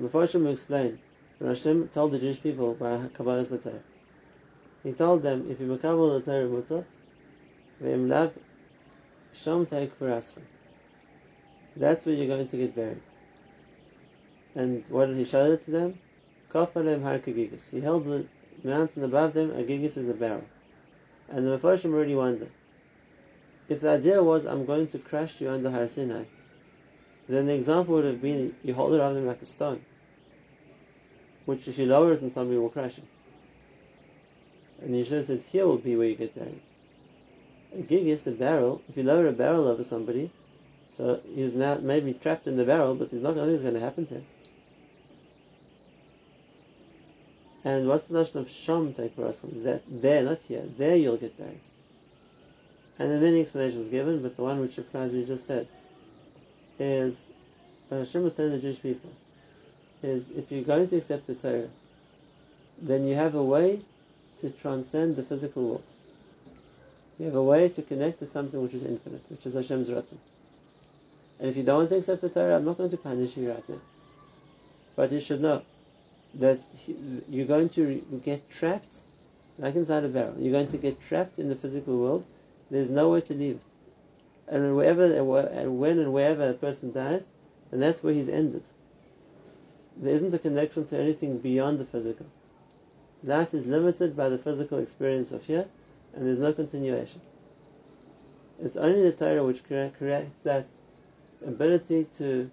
Before 0.00 0.22
Hashem 0.22 0.44
will 0.44 0.52
explain, 0.52 0.98
when 1.38 1.50
Hashem 1.50 1.88
told 1.88 2.12
the 2.12 2.18
Jewish 2.18 2.42
people 2.42 2.74
by 2.74 3.08
Kabbalah 3.12 3.44
Torah, 3.44 3.82
He 4.82 4.92
told 4.92 5.22
them, 5.22 5.50
if 5.50 5.60
you 5.60 5.66
makabel 5.66 6.24
the 6.24 6.30
Torah 6.30 6.48
mutar, 6.48 6.84
ve'im 7.82 8.08
lav 8.08 8.32
sham 9.34 9.66
take 9.66 9.94
for 9.94 10.08
That's 11.78 12.04
where 12.04 12.14
you're 12.14 12.26
going 12.26 12.48
to 12.48 12.56
get 12.56 12.74
buried. 12.74 13.00
And 14.54 14.84
what 14.90 15.06
did 15.06 15.16
He 15.16 15.24
shout 15.24 15.62
to 15.62 15.70
them? 15.70 15.98
Kafalem 16.52 17.02
har 17.02 17.18
He 17.24 17.80
held 17.80 18.04
the 18.04 18.26
mountain 18.64 19.04
above 19.04 19.32
them, 19.32 19.50
a 19.52 19.62
gigas 19.62 19.96
is 19.96 20.08
a 20.08 20.14
barrel. 20.14 20.44
And 21.28 21.46
the 21.46 21.56
Mephoshim 21.56 21.94
already 21.94 22.14
wondered. 22.14 22.50
If 23.68 23.80
the 23.80 23.90
idea 23.90 24.22
was, 24.22 24.44
I'm 24.44 24.66
going 24.66 24.88
to 24.88 24.98
crush 24.98 25.40
you 25.40 25.50
under 25.50 25.70
Har 25.70 25.86
Sinai, 25.86 26.24
then 27.28 27.46
the 27.46 27.54
example 27.54 27.94
would 27.94 28.04
have 28.04 28.20
been, 28.20 28.54
you 28.62 28.74
hold 28.74 28.92
it 28.92 28.96
above 28.96 29.14
them 29.14 29.26
like 29.26 29.42
a 29.42 29.46
stone 29.46 29.84
which 31.48 31.66
if 31.66 31.78
you 31.78 31.86
lower 31.86 32.12
it 32.12 32.20
and 32.20 32.30
somebody 32.30 32.58
will 32.58 32.68
crush 32.68 32.98
it. 32.98 33.04
And 34.82 34.94
you 34.94 35.02
should 35.02 35.16
have 35.16 35.24
said, 35.24 35.42
here 35.50 35.64
will 35.64 35.78
be 35.78 35.96
where 35.96 36.06
you 36.06 36.14
get 36.14 36.34
buried. 36.34 36.60
A 37.72 37.78
gigas, 37.78 38.26
a 38.26 38.32
barrel, 38.32 38.82
if 38.86 38.98
you 38.98 39.02
lower 39.02 39.26
a 39.26 39.32
barrel 39.32 39.66
over 39.66 39.82
somebody, 39.82 40.30
so 40.98 41.20
he's 41.32 41.54
now 41.54 41.78
maybe 41.80 42.12
trapped 42.12 42.48
in 42.48 42.56
the 42.56 42.64
barrel, 42.64 42.96
but 42.96 43.10
there's 43.10 43.22
not 43.22 43.36
nothing's 43.36 43.62
going 43.62 43.74
to 43.74 43.80
happen 43.80 44.04
to 44.06 44.14
him. 44.14 44.26
And 47.64 47.88
what's 47.88 48.06
the 48.08 48.14
notion 48.14 48.38
of 48.38 48.50
sham 48.50 48.94
take 48.94 49.14
for 49.14 49.26
us 49.26 49.38
that? 49.42 49.82
There, 49.88 50.22
not 50.22 50.42
here. 50.42 50.64
There 50.76 50.96
you'll 50.96 51.16
get 51.16 51.38
buried. 51.38 51.60
And 52.98 53.10
there 53.10 53.18
are 53.18 53.20
many 53.20 53.40
explanations 53.40 53.88
given, 53.90 54.22
but 54.22 54.36
the 54.36 54.42
one 54.42 54.60
which 54.60 54.76
applies 54.76 55.12
we 55.12 55.24
just 55.24 55.46
said 55.46 55.68
is 56.80 57.26
uh, 57.92 57.98
Hashem 57.98 58.24
was 58.24 58.32
telling 58.32 58.52
the 58.52 58.58
Jewish 58.58 58.82
people 58.82 59.10
is 60.02 60.30
if 60.30 60.50
you're 60.50 60.62
going 60.62 60.88
to 60.88 60.96
accept 60.96 61.26
the 61.26 61.34
Torah, 61.34 61.68
then 62.80 63.06
you 63.06 63.14
have 63.14 63.34
a 63.34 63.42
way 63.42 63.82
to 64.40 64.50
transcend 64.50 65.16
the 65.16 65.22
physical 65.22 65.62
world. 65.62 65.84
You 67.18 67.26
have 67.26 67.34
a 67.34 67.42
way 67.42 67.68
to 67.68 67.82
connect 67.82 68.20
to 68.20 68.26
something 68.26 68.60
which 68.62 68.74
is 68.74 68.82
infinite, 68.82 69.24
which 69.28 69.46
is 69.46 69.54
Hashem's 69.54 69.90
Ratzon. 69.90 70.18
And 71.40 71.48
if 71.48 71.56
you 71.56 71.62
don't 71.62 71.78
want 71.78 71.88
to 71.90 71.96
accept 71.96 72.22
the 72.22 72.28
Torah, 72.28 72.56
I'm 72.56 72.64
not 72.64 72.78
going 72.78 72.90
to 72.90 72.96
punish 72.96 73.36
you 73.36 73.50
right 73.50 73.68
now. 73.68 73.80
But 74.96 75.12
you 75.12 75.20
should 75.20 75.40
know 75.40 75.62
that 76.34 76.64
you're 77.28 77.46
going 77.46 77.68
to 77.70 78.02
get 78.24 78.50
trapped, 78.50 79.00
like 79.58 79.76
inside 79.76 80.04
a 80.04 80.08
barrel. 80.08 80.34
You're 80.38 80.52
going 80.52 80.68
to 80.68 80.78
get 80.78 81.00
trapped 81.00 81.38
in 81.38 81.48
the 81.48 81.56
physical 81.56 81.98
world. 81.98 82.24
There's 82.70 82.90
nowhere 82.90 83.20
to 83.22 83.34
leave 83.34 83.56
it. 83.56 84.54
And 84.54 84.76
wherever, 84.76 85.04
and 85.04 85.78
when 85.78 85.98
and 85.98 86.12
wherever 86.12 86.48
a 86.48 86.54
person 86.54 86.92
dies, 86.92 87.26
and 87.70 87.80
that's 87.80 88.02
where 88.02 88.14
he's 88.14 88.28
ended 88.28 88.62
there 90.00 90.14
isn't 90.14 90.34
a 90.34 90.38
connection 90.38 90.86
to 90.86 90.98
anything 90.98 91.38
beyond 91.38 91.78
the 91.78 91.84
physical. 91.84 92.26
Life 93.24 93.52
is 93.52 93.66
limited 93.66 94.16
by 94.16 94.28
the 94.28 94.38
physical 94.38 94.78
experience 94.78 95.32
of 95.32 95.44
here, 95.44 95.66
and 96.14 96.26
there's 96.26 96.38
no 96.38 96.52
continuation. 96.52 97.20
It's 98.60 98.76
only 98.76 99.02
the 99.02 99.12
Torah 99.12 99.44
which 99.44 99.64
creates 99.64 100.36
that 100.44 100.66
ability 101.46 102.06
to 102.18 102.50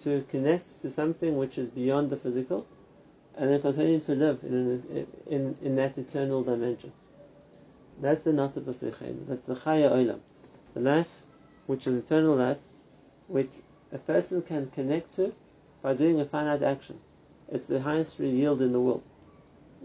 to 0.00 0.24
connect 0.30 0.80
to 0.80 0.88
something 0.88 1.36
which 1.36 1.58
is 1.58 1.68
beyond 1.68 2.10
the 2.10 2.16
physical, 2.16 2.66
and 3.36 3.50
then 3.50 3.60
continue 3.60 4.00
to 4.00 4.14
live 4.14 4.38
in 4.42 5.06
in, 5.26 5.56
in 5.62 5.76
that 5.76 5.98
eternal 5.98 6.42
dimension. 6.42 6.92
That's 8.00 8.24
the 8.24 8.32
Nata 8.32 8.60
That's 8.60 8.80
the 8.80 8.90
Chaya 9.54 9.90
Olam, 9.90 10.20
the 10.74 10.80
life 10.80 11.08
which 11.66 11.86
is 11.86 11.96
eternal 11.96 12.34
life, 12.36 12.58
which 13.28 13.50
a 13.92 13.98
person 13.98 14.42
can 14.42 14.70
connect 14.70 15.14
to 15.14 15.32
by 15.82 15.94
doing 15.94 16.20
a 16.20 16.24
finite 16.24 16.62
action. 16.62 16.98
It's 17.50 17.66
the 17.66 17.80
highest 17.80 18.18
yield 18.18 18.60
in 18.60 18.72
the 18.72 18.80
world. 18.80 19.08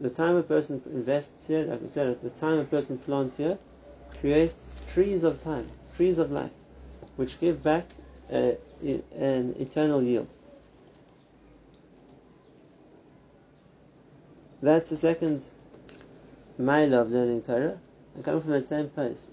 The 0.02 0.10
time 0.10 0.36
a 0.36 0.44
person 0.44 0.82
invests 0.92 1.48
here, 1.48 1.66
like 1.66 1.84
I 1.84 1.88
said, 1.88 2.22
the 2.22 2.30
time 2.30 2.60
a 2.60 2.64
person 2.64 2.98
plants 2.98 3.38
here, 3.38 3.58
creates 4.22 4.82
trees 4.94 5.24
of 5.24 5.44
time, 5.44 5.68
trees 5.96 6.18
of 6.18 6.32
life, 6.32 6.52
which 7.20 7.38
give 7.42 7.62
back 7.62 7.86
uh, 8.32 8.54
an 8.82 9.54
eternal 9.60 10.02
yield. 10.02 10.34
That's 14.62 14.90
the 14.90 14.96
second 14.96 15.44
mile 16.58 16.94
of 16.94 17.12
learning 17.12 17.42
Torah, 17.42 17.78
and 18.16 18.24
coming 18.24 18.40
from 18.40 18.52
that 18.52 18.70
same 18.70 18.88
place. 18.88 19.26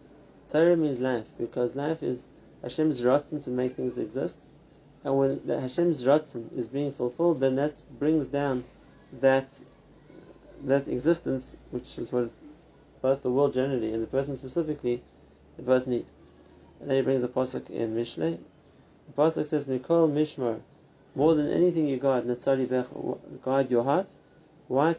Torah 0.48 0.76
means 0.76 0.98
life, 0.98 1.26
because 1.38 1.76
life 1.76 2.02
is 2.02 2.26
Hashem's 2.60 3.02
ratzon 3.02 3.44
to 3.44 3.50
make 3.50 3.76
things 3.76 3.98
exist, 3.98 4.40
and 5.04 5.16
when 5.16 5.40
the 5.44 5.60
Hashem's 5.60 6.02
Ratzon 6.02 6.52
is 6.58 6.66
being 6.66 6.90
fulfilled, 6.90 7.38
then 7.38 7.54
that 7.54 7.78
brings 8.00 8.26
down 8.26 8.64
that 9.20 9.46
that 10.64 10.88
existence, 10.88 11.56
which 11.70 11.98
is 11.98 12.10
what 12.10 12.30
both 13.00 13.22
the 13.22 13.30
world 13.30 13.54
generally 13.54 13.92
and 13.92 14.02
the 14.02 14.08
person 14.08 14.34
specifically, 14.34 15.04
they 15.56 15.62
both 15.62 15.86
need. 15.86 16.06
And 16.80 16.90
then 16.90 16.96
he 16.96 17.02
brings 17.02 17.22
a 17.22 17.28
pasuk 17.28 17.70
in 17.70 17.94
Mishlei. 17.94 18.38
The 19.06 19.12
pasuk 19.22 19.46
says, 19.46 19.66
"Mikol 19.66 20.10
Mishmar." 20.10 20.60
More 21.14 21.34
than 21.34 21.48
anything 21.50 21.88
you 21.88 21.96
guard, 21.96 22.26
Bech, 22.26 22.86
guard 23.42 23.70
your 23.70 23.84
heart. 23.84 24.14
Why? 24.68 24.94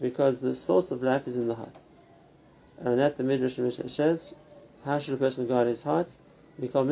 Because 0.00 0.40
the 0.40 0.54
source 0.54 0.90
of 0.92 1.02
life 1.02 1.26
is 1.26 1.36
in 1.36 1.48
the 1.48 1.56
heart. 1.56 1.74
And 2.78 2.98
that 2.98 3.16
the 3.16 3.24
Midrash 3.24 3.58
says, 3.88 4.34
how 4.84 4.98
should 4.98 5.14
a 5.14 5.16
person 5.18 5.46
guard 5.46 5.66
his 5.66 5.82
heart? 5.82 6.16
Don't 6.60 6.86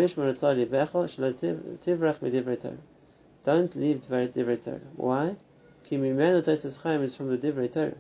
leave 3.77 4.01
divrei 4.03 4.63
Torah. 4.63 4.81
Why? 4.97 5.37
is 5.91 7.17
from 7.17 7.29
the 7.29 7.39
divrei 7.39 7.73
Torah. 7.73 7.95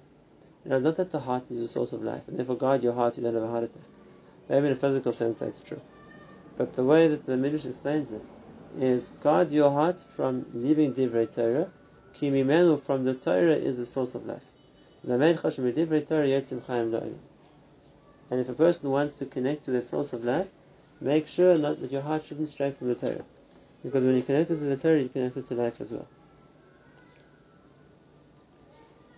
Now, 0.65 0.79
that 0.81 1.11
the 1.11 1.21
heart 1.21 1.51
is 1.51 1.61
the 1.61 1.69
source 1.69 1.93
of 1.93 2.03
life, 2.03 2.23
and 2.27 2.37
therefore 2.37 2.57
guard 2.57 2.83
your 2.83 2.93
heart, 2.93 3.17
you 3.17 3.23
don't 3.23 3.35
have 3.35 3.45
a 3.45 3.49
heart 3.49 3.65
attack. 3.65 3.83
Maybe 4.49 4.67
in 4.67 4.73
a 4.73 4.77
physical 4.77 5.13
sense 5.13 5.37
that's 5.37 5.61
true. 5.61 5.81
But 6.57 6.73
the 6.73 6.85
way 6.85 7.07
that 7.09 7.27
the 7.27 7.37
Midrash 7.37 7.67
explains 7.67 8.11
it 8.11 8.25
is 8.79 9.13
guard 9.23 9.51
your 9.51 9.71
heart 9.71 10.05
from 10.17 10.47
leaving 10.53 10.95
Divrei 10.95 11.33
Torah. 11.33 11.71
Kimimenu 12.19 12.83
from 12.83 13.05
the 13.05 13.15
Torah 13.15 13.55
is 13.55 13.77
the 13.77 13.87
source 13.87 14.15
of 14.15 14.27
life. 14.27 14.43
And 15.05 15.23
if 18.41 18.49
a 18.49 18.55
person 18.55 18.91
wants 18.91 19.15
to 19.15 19.27
connect 19.27 19.65
to 19.65 19.71
that 19.71 19.87
source 19.87 20.13
of 20.13 20.25
life, 20.25 20.49
make 21.01 21.29
sure 21.29 21.57
not 21.57 21.81
that 21.81 21.93
your 21.93 22.03
heart 22.03 22.25
shouldn't 22.25 22.49
stray 22.49 22.73
from 22.73 22.89
the 22.89 22.97
Torah. 22.97 23.25
Because 23.85 24.05
when 24.05 24.17
you 24.17 24.23
connect 24.23 24.49
to 24.49 24.57
the 24.57 24.77
Torah, 24.77 25.01
you 25.01 25.09
connect 25.09 25.47
to 25.47 25.55
life 25.55 25.81
as 25.81 25.93
well. 25.93 26.09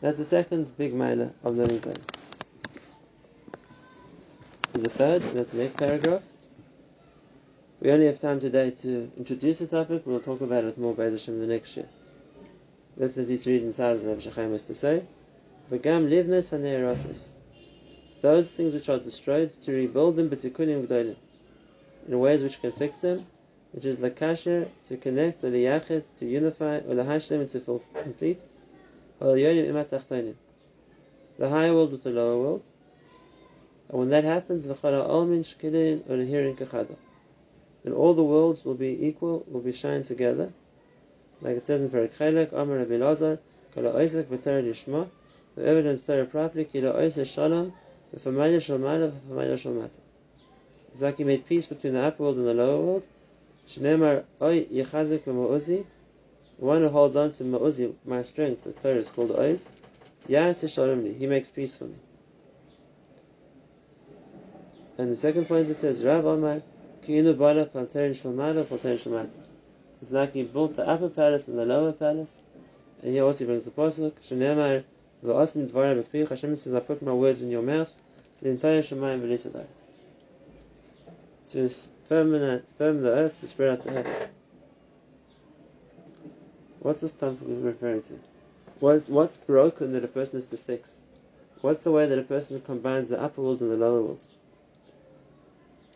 That's 0.03 0.19
the 0.19 0.25
second 0.25 0.77
big 0.77 0.93
mila 0.93 1.31
of 1.43 1.57
learning 1.57 1.81
Torah. 1.81 2.20
There's 4.81 4.95
a 4.95 4.97
third, 4.97 5.21
that's 5.37 5.53
the 5.53 5.59
next 5.59 5.77
paragraph. 5.77 6.23
We 7.83 7.91
only 7.91 8.07
have 8.07 8.19
time 8.19 8.41
today 8.41 8.71
to 8.71 9.13
introduce 9.19 9.59
the 9.59 9.67
topic. 9.67 10.07
We'll 10.07 10.21
talk 10.21 10.41
about 10.41 10.65
it 10.65 10.79
more 10.79 10.95
by 10.95 11.11
the 11.11 11.47
next 11.47 11.77
year. 11.77 11.87
Let's 12.97 13.19
at 13.19 13.29
least 13.29 13.45
read 13.45 13.63
inside 13.63 13.97
of 13.97 14.05
what 14.05 14.21
Shachayim 14.21 14.53
has 14.53 14.63
to 14.69 14.75
say. 14.75 15.05
V'gam 15.71 16.09
livnes 16.09 16.49
haneirasis. 16.49 17.29
Those 18.23 18.49
things 18.49 18.73
which 18.73 18.89
are 18.89 18.99
destroyed, 18.99 19.51
to 19.51 19.73
rebuild 19.73 20.17
them, 20.17 20.31
but 20.31 20.41
to 20.41 20.49
kunim 20.49 20.87
g'dolim. 20.87 21.17
In 22.09 22.19
ways 22.19 22.43
which 22.43 22.63
can 22.63 22.73
fix 22.73 23.03
them, 23.03 23.27
which 23.73 23.85
is 23.85 23.99
lakasher, 23.99 24.67
to 24.89 24.97
connect, 24.97 25.45
or 25.45 25.51
liyachet, 25.51 26.07
to 26.21 26.25
unify, 26.25 26.79
or 26.79 26.95
lahashlim, 26.95 27.51
to 27.51 27.61
complete, 28.03 28.41
or 29.21 29.37
the 29.37 30.35
higher 31.51 31.75
world 31.75 31.93
with 31.93 32.03
the 32.03 32.11
lower 32.11 32.39
world. 32.39 32.65
And 33.91 33.99
when 33.99 34.11
that 34.11 34.23
happens. 34.25 34.67
And 34.67 34.77
all 37.95 38.15
the 38.15 38.23
worlds 38.23 38.65
will 38.65 38.75
be 38.75 39.07
equal, 39.07 39.45
will 39.49 39.61
be 39.61 39.73
shined 39.73 40.05
together. 40.05 40.53
Like 41.43 41.57
it 41.57 41.67
says 41.67 41.81
in 41.81 41.91
Parak 41.91 42.15
Chelek, 42.17 42.53
Amar 42.53 42.77
Rabbi 42.79 42.97
Lazar, 42.97 43.41
Kala 43.75 43.99
Isaac 43.99 44.31
B'Torah 44.31 44.63
Lishma, 44.63 45.09
the 45.57 45.67
evidence 45.67 46.03
Torah 46.03 46.27
properly, 46.27 46.67
Kila 46.67 47.03
Isaac 47.03 47.27
Shalom, 47.27 47.73
V'famalya 48.15 48.61
Shalmana, 48.61 49.11
V'famalya 49.11 49.59
Shalmata. 49.59 49.99
It's 50.93 51.03
like 51.03 51.17
he 51.17 51.25
made 51.25 51.47
peace 51.47 51.67
between 51.67 51.95
the 51.95 52.03
upper 52.03 52.23
world 52.23 52.37
and 52.37 52.47
the 52.47 52.55
lower 52.55 52.81
world. 52.81 53.07
Shneimar 53.69 54.25
Oy 54.41 54.67
Yechazik 54.67 55.25
V'Ma'uzi, 55.25 55.85
one 56.59 56.83
who 56.83 56.89
holds 56.91 57.17
on 57.17 57.33
to 57.33 57.43
Ma'uzi, 57.43 57.95
my 58.05 58.23
strength, 58.23 58.63
the 58.65 58.73
Torah 58.73 58.97
is 58.97 59.09
called 59.09 59.31
Ois, 59.31 59.67
Yas 60.29 60.71
Shalom 60.71 61.13
He 61.15 61.27
makes 61.27 61.51
peace 61.51 61.75
for 61.75 61.85
me. 61.85 61.97
And 65.01 65.11
the 65.11 65.17
second 65.17 65.47
point 65.49 65.71
it 65.71 65.79
says, 65.79 66.05
Rav 66.05 66.27
Omar, 66.27 66.61
Kiinu 67.07 67.39
Bala 67.39 67.65
Panterin 67.65 68.15
Shalmana, 68.15 68.67
Panterin 68.67 68.99
Shalmata. 68.99 69.33
It's 70.03 70.11
like 70.11 70.35
he 70.35 70.43
built 70.43 70.77
the 70.77 70.87
upper 70.87 71.09
palace 71.09 71.49
and 71.49 71.59
the 71.59 71.65
lower 71.65 71.93
palace. 71.93 72.37
And 73.01 73.15
here 73.15 73.25
also 73.25 73.39
he 73.39 73.47
brings 73.47 73.65
the 73.65 73.71
pasuk, 73.71 74.13
Shenemar 74.23 74.85
v'asim 75.25 75.71
dvarim 75.71 76.05
b'fich. 76.05 76.29
Hashem 76.29 76.55
says, 76.55 76.75
I 76.75 76.81
put 76.81 77.01
my 77.01 77.15
words 77.15 77.41
in 77.41 77.51
your 77.51 77.63
mouth. 77.63 77.91
The 78.43 78.51
entire 78.51 78.83
Shemayim 78.83 79.23
v'lisadaris. 79.23 79.89
To 81.53 81.71
firm 82.07 82.33
the, 82.33 82.63
firm 82.77 83.01
the 83.01 83.11
earth, 83.11 83.41
to 83.41 83.47
spread 83.47 83.71
out 83.71 83.85
the 83.85 83.93
heavens. 83.93 84.29
What's 86.81 87.01
this 87.01 87.13
time 87.13 87.39
referring 87.41 88.03
to? 88.03 88.21
What, 88.81 89.09
what's 89.09 89.39
broken 89.39 89.95
that 89.95 90.05
a 90.05 90.09
person 90.09 90.35
has 90.35 90.47
to 90.49 90.59
fix? 90.59 91.01
What's 91.63 91.85
the 91.85 91.91
way 91.91 92.07
that 92.07 92.19
a 92.19 92.23
person 92.23 92.61
combines 92.61 93.09
the 93.09 93.19
upper 93.19 93.41
world 93.41 93.63
and 93.63 93.71
the 93.71 93.79
lower 93.79 94.03
world? 94.03 94.27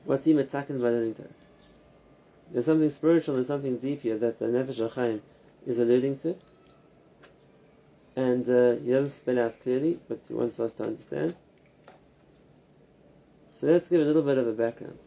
What's 0.04 0.26
he 0.26 0.32
attacking 0.32 0.80
by 0.80 0.90
learning 0.90 1.14
Torah? 1.14 1.28
There's 2.52 2.66
something 2.66 2.90
spiritual 2.90 3.36
and 3.36 3.46
something 3.46 3.78
deep 3.78 4.02
here 4.02 4.18
that 4.18 4.38
the 4.38 4.46
Nefesh 4.46 4.90
HaChaim 4.90 5.20
is 5.66 5.78
alluding 5.78 6.18
to. 6.18 6.36
And 8.16 8.48
uh, 8.48 8.76
he 8.76 8.90
doesn't 8.92 9.10
spell 9.10 9.38
out 9.40 9.60
clearly, 9.60 9.98
but 10.08 10.20
he 10.28 10.34
wants 10.34 10.60
us 10.60 10.74
to 10.74 10.84
understand. 10.84 11.34
So 13.50 13.66
let's 13.66 13.88
give 13.88 14.00
a 14.00 14.04
little 14.04 14.22
bit 14.22 14.36
of 14.36 14.46
a 14.46 14.52
background, 14.52 14.98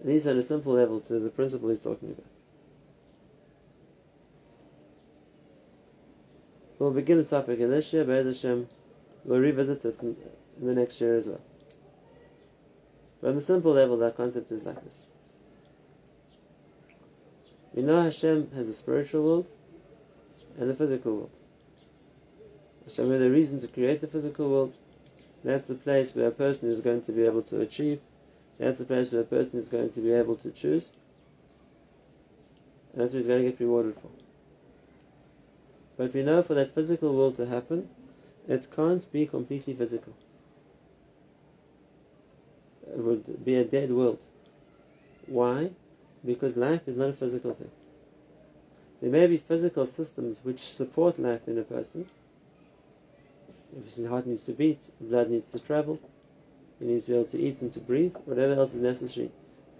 at 0.00 0.06
least 0.06 0.26
at 0.26 0.36
a 0.36 0.42
simple 0.42 0.74
level, 0.74 1.00
to 1.00 1.18
the 1.18 1.30
principle 1.30 1.70
he's 1.70 1.80
talking 1.80 2.10
about. 2.10 2.24
We'll 6.78 6.90
begin 6.90 7.18
the 7.18 7.24
topic 7.24 7.60
in 7.60 7.70
this 7.70 7.92
year, 7.92 8.04
Be'ez 8.04 8.24
Hashem, 8.24 8.68
we'll 9.24 9.40
revisit 9.40 9.84
it 9.84 10.00
in 10.00 10.16
the 10.60 10.74
next 10.74 11.00
year 11.00 11.16
as 11.16 11.26
well. 11.26 11.40
But 13.20 13.28
on 13.28 13.36
the 13.36 13.42
simple 13.42 13.72
level, 13.72 13.98
that 13.98 14.16
concept 14.16 14.50
is 14.50 14.62
like 14.62 14.82
this. 14.84 15.06
We 17.74 17.82
know 17.82 18.02
Hashem 18.02 18.50
has 18.54 18.68
a 18.68 18.72
spiritual 18.72 19.24
world 19.24 19.50
and 20.58 20.70
a 20.70 20.74
physical 20.74 21.14
world. 21.14 21.30
Hashem 22.84 23.10
had 23.10 23.22
a 23.22 23.30
reason 23.30 23.60
to 23.60 23.68
create 23.68 24.00
the 24.00 24.06
physical 24.06 24.50
world. 24.50 24.74
That's 25.44 25.66
the 25.66 25.74
place 25.74 26.14
where 26.14 26.28
a 26.28 26.32
person 26.32 26.68
is 26.68 26.80
going 26.80 27.02
to 27.02 27.12
be 27.12 27.24
able 27.24 27.42
to 27.42 27.60
achieve. 27.60 28.00
That's 28.58 28.78
the 28.78 28.84
place 28.84 29.12
where 29.12 29.22
a 29.22 29.24
person 29.24 29.58
is 29.58 29.68
going 29.68 29.90
to 29.90 30.00
be 30.00 30.12
able 30.12 30.36
to 30.36 30.50
choose. 30.50 30.90
And 32.92 33.02
that's 33.02 33.12
what 33.12 33.18
he's 33.18 33.28
going 33.28 33.44
to 33.44 33.50
get 33.50 33.60
rewarded 33.60 33.94
for. 33.94 34.10
But 35.96 36.12
we 36.12 36.22
know 36.22 36.42
for 36.42 36.54
that 36.54 36.74
physical 36.74 37.14
world 37.14 37.36
to 37.36 37.46
happen, 37.46 37.88
it 38.48 38.66
can't 38.74 39.10
be 39.12 39.26
completely 39.26 39.74
physical. 39.74 40.14
It 42.92 42.98
would 42.98 43.44
be 43.44 43.56
a 43.56 43.64
dead 43.64 43.90
world. 43.92 44.24
Why? 45.26 45.70
because 46.24 46.56
life 46.56 46.86
is 46.86 46.96
not 46.96 47.08
a 47.08 47.12
physical 47.14 47.54
thing. 47.54 47.70
There 49.00 49.10
may 49.10 49.26
be 49.26 49.38
physical 49.38 49.86
systems 49.86 50.40
which 50.42 50.60
support 50.60 51.18
life 51.18 51.48
in 51.48 51.58
a 51.58 51.62
person. 51.62 52.06
If 53.78 53.94
his 53.94 54.06
heart 54.06 54.26
needs 54.26 54.42
to 54.44 54.52
beat, 54.52 54.90
blood 55.00 55.30
needs 55.30 55.50
to 55.52 55.60
travel, 55.60 55.98
he 56.78 56.86
needs 56.86 57.06
to 57.06 57.12
be 57.12 57.16
able 57.16 57.30
to 57.30 57.40
eat 57.40 57.62
and 57.62 57.72
to 57.72 57.80
breathe, 57.80 58.14
whatever 58.26 58.54
else 58.54 58.74
is 58.74 58.82
necessary 58.82 59.30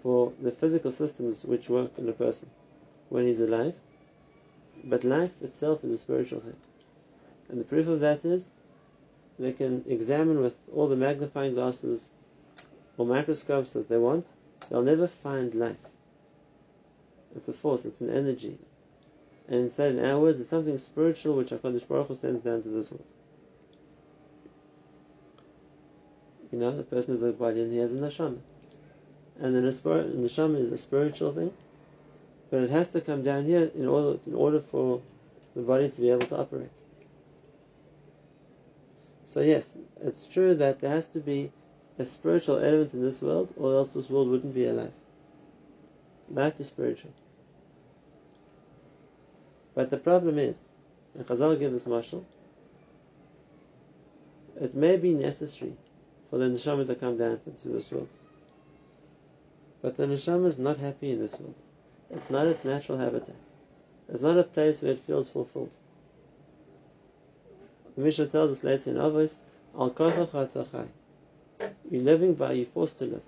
for 0.01 0.33
the 0.41 0.51
physical 0.51 0.91
systems 0.91 1.43
which 1.45 1.69
work 1.69 1.91
in 1.97 2.09
a 2.09 2.13
person 2.13 2.49
when 3.09 3.27
he's 3.27 3.41
alive. 3.41 3.75
But 4.83 5.03
life 5.03 5.33
itself 5.43 5.83
is 5.83 5.91
a 5.91 5.97
spiritual 5.97 6.39
thing. 6.39 6.55
And 7.49 7.59
the 7.59 7.65
proof 7.65 7.87
of 7.87 7.99
that 7.99 8.25
is 8.25 8.49
they 9.37 9.51
can 9.51 9.83
examine 9.87 10.41
with 10.41 10.55
all 10.73 10.87
the 10.87 10.95
magnifying 10.95 11.53
glasses 11.53 12.09
or 13.01 13.05
microscopes 13.05 13.73
that 13.73 13.89
they 13.89 13.97
want, 13.97 14.27
they'll 14.69 14.81
never 14.81 15.07
find 15.07 15.53
life 15.55 15.77
it's 17.35 17.49
a 17.49 17.53
force, 17.53 17.85
it's 17.85 18.01
an 18.01 18.09
energy. 18.09 18.57
And 19.47 19.61
inside 19.61 19.95
in 19.95 20.05
our 20.05 20.19
words, 20.19 20.39
it's 20.39 20.49
something 20.49 20.77
spiritual 20.77 21.35
which 21.35 21.49
HaKadosh 21.49 21.87
Baruch 21.87 22.07
Hu 22.07 22.15
sends 22.15 22.41
down 22.41 22.61
to 22.63 22.69
this 22.69 22.91
world. 22.91 23.05
You 26.51 26.59
know, 26.59 26.75
the 26.75 26.83
person 26.83 27.13
has 27.13 27.23
a 27.23 27.31
body 27.31 27.61
and 27.61 27.71
he 27.71 27.79
has 27.79 27.93
a 27.93 27.97
neshama. 27.97 28.39
And 29.39 29.55
the 29.55 29.61
neshama 29.61 30.57
is 30.57 30.71
a 30.71 30.77
spiritual 30.77 31.31
thing, 31.31 31.53
but 32.49 32.61
it 32.61 32.69
has 32.69 32.89
to 32.89 33.01
come 33.01 33.23
down 33.23 33.45
here 33.45 33.71
in 33.73 33.87
order, 33.87 34.19
in 34.27 34.35
order 34.35 34.59
for 34.59 35.01
the 35.55 35.61
body 35.61 35.89
to 35.89 36.01
be 36.01 36.09
able 36.09 36.27
to 36.27 36.37
operate. 36.37 36.69
So 39.25 39.39
yes, 39.39 39.77
it's 40.01 40.27
true 40.27 40.55
that 40.55 40.81
there 40.81 40.89
has 40.89 41.07
to 41.09 41.19
be 41.19 41.51
a 41.99 42.05
spiritual 42.05 42.57
element 42.57 42.93
in 42.93 43.01
this 43.01 43.21
world, 43.21 43.53
or 43.57 43.73
else 43.75 43.93
this 43.93 44.09
world 44.09 44.29
wouldn't 44.29 44.53
be 44.53 44.65
alive. 44.65 44.93
Life 46.29 46.59
is 46.59 46.67
spiritual. 46.67 47.11
But 49.75 49.89
the 49.89 49.97
problem 49.97 50.37
is, 50.37 50.57
and 51.15 51.25
Chazal 51.25 51.59
give 51.59 51.71
this 51.71 51.85
mashal, 51.85 52.23
it 54.59 54.75
may 54.75 54.97
be 54.97 55.13
necessary 55.13 55.75
for 56.29 56.37
the 56.37 56.45
neshama 56.45 56.85
to 56.87 56.95
come 56.95 57.17
down 57.17 57.39
into 57.45 57.69
this 57.69 57.91
world. 57.91 58.09
But 59.81 59.97
the 59.97 60.05
neshama 60.05 60.45
is 60.45 60.59
not 60.59 60.77
happy 60.77 61.11
in 61.11 61.19
this 61.19 61.39
world. 61.39 61.55
It's 62.09 62.29
not 62.29 62.47
its 62.47 62.63
natural 62.63 62.97
habitat. 62.97 63.35
It's 64.09 64.21
not 64.21 64.37
a 64.37 64.43
place 64.43 64.81
where 64.81 64.91
it 64.91 64.99
feels 64.99 65.29
fulfilled. 65.29 65.75
The 67.95 68.01
Mishnah 68.01 68.27
tells 68.27 68.51
us 68.51 68.63
later 68.63 68.91
in 68.91 68.97
Avos, 68.97 69.35
Al 69.77 69.89
You're 71.89 72.01
living 72.01 72.33
by, 72.33 72.53
you're 72.53 72.65
forced 72.65 72.97
to 72.99 73.05
live 73.05 73.23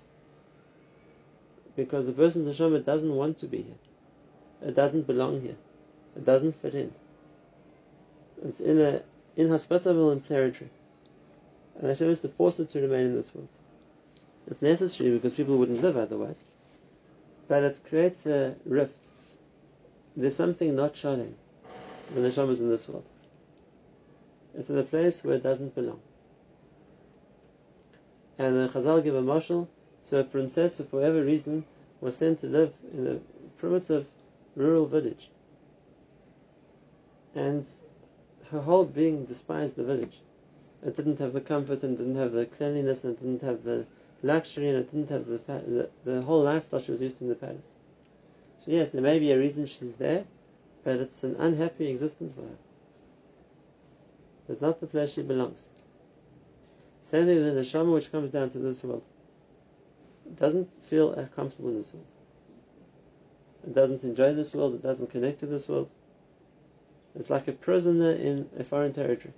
because 1.76 2.06
the 2.06 2.12
person's 2.12 2.48
neshama 2.48 2.84
doesn't 2.84 3.14
want 3.14 3.38
to 3.38 3.46
be 3.46 3.62
here. 3.62 3.74
It 4.62 4.74
doesn't 4.74 5.06
belong 5.06 5.40
here. 5.40 5.56
It 6.16 6.24
doesn't 6.24 6.54
fit 6.60 6.74
in. 6.74 6.92
It's 8.44 8.60
in 8.60 8.80
a 8.80 9.02
inhospitable 9.36 10.10
and 10.10 10.26
territory. 10.26 10.70
And 11.76 11.88
Hashem 11.88 12.10
is 12.10 12.20
to 12.20 12.28
force 12.28 12.60
it 12.60 12.70
to 12.70 12.80
remain 12.80 13.06
in 13.06 13.14
this 13.14 13.34
world. 13.34 13.48
It's 14.46 14.62
necessary 14.62 15.10
because 15.10 15.34
people 15.34 15.58
wouldn't 15.58 15.82
live 15.82 15.96
otherwise. 15.96 16.44
But 17.48 17.64
it 17.64 17.80
creates 17.88 18.26
a 18.26 18.54
rift. 18.64 19.10
There's 20.16 20.36
something 20.36 20.76
not 20.76 20.96
shining 20.96 21.34
when 22.10 22.22
the 22.22 22.28
Neshama 22.28 22.50
is 22.50 22.60
in 22.60 22.70
this 22.70 22.88
world. 22.88 23.04
It's 24.56 24.70
in 24.70 24.78
a 24.78 24.84
place 24.84 25.24
where 25.24 25.34
it 25.34 25.42
doesn't 25.42 25.74
belong. 25.74 26.00
And 28.38 28.56
the 28.56 28.68
Chazal 28.68 29.02
give 29.02 29.14
a 29.14 29.22
mashal 29.22 29.68
to 30.08 30.18
a 30.18 30.24
princess 30.24 30.78
who, 30.78 30.84
for 30.84 30.96
whatever 30.96 31.22
reason, 31.22 31.64
was 32.00 32.16
sent 32.16 32.40
to 32.40 32.46
live 32.46 32.72
in 32.92 33.06
a 33.06 33.20
primitive 33.58 34.06
rural 34.56 34.86
village. 34.86 35.30
And 37.34 37.68
her 38.50 38.60
whole 38.60 38.84
being 38.84 39.24
despised 39.24 39.76
the 39.76 39.84
village. 39.84 40.20
It 40.84 40.96
didn't 40.96 41.18
have 41.18 41.32
the 41.32 41.40
comfort 41.40 41.82
and 41.82 41.96
didn't 41.96 42.16
have 42.16 42.32
the 42.32 42.46
cleanliness 42.46 43.04
and 43.04 43.16
it 43.16 43.20
didn't 43.20 43.42
have 43.42 43.64
the 43.64 43.86
luxury 44.22 44.68
and 44.68 44.78
it 44.78 44.90
didn't 44.90 45.08
have 45.10 45.26
the, 45.26 45.38
the, 45.38 45.90
the 46.04 46.22
whole 46.22 46.42
lifestyle 46.42 46.80
she 46.80 46.92
was 46.92 47.00
used 47.00 47.16
to 47.18 47.24
in 47.24 47.30
the 47.30 47.34
palace. 47.34 47.72
So 48.58 48.70
yes, 48.70 48.90
there 48.90 49.02
may 49.02 49.18
be 49.18 49.32
a 49.32 49.38
reason 49.38 49.66
she's 49.66 49.94
there, 49.94 50.24
but 50.82 50.98
it's 50.98 51.24
an 51.24 51.36
unhappy 51.36 51.88
existence 51.88 52.34
for 52.34 52.42
her. 52.42 52.58
It's 54.48 54.60
not 54.60 54.80
the 54.80 54.86
place 54.86 55.14
she 55.14 55.22
belongs. 55.22 55.68
With 57.14 57.26
the 57.28 57.60
neshama 57.60 57.94
which 57.94 58.10
comes 58.10 58.30
down 58.30 58.50
to 58.50 58.58
this 58.58 58.82
world. 58.82 59.04
Doesn't 60.36 60.68
feel 60.86 61.14
comfortable 61.36 61.68
in 61.68 61.76
this 61.76 61.94
world. 61.94 62.06
It 63.64 63.72
doesn't 63.72 64.02
enjoy 64.02 64.34
this 64.34 64.52
world. 64.52 64.74
It 64.74 64.82
doesn't 64.82 65.10
connect 65.10 65.38
to 65.40 65.46
this 65.46 65.68
world. 65.68 65.92
It's 67.14 67.30
like 67.30 67.46
a 67.46 67.52
prisoner 67.52 68.10
in 68.10 68.50
a 68.58 68.64
foreign 68.64 68.92
territory. 68.92 69.32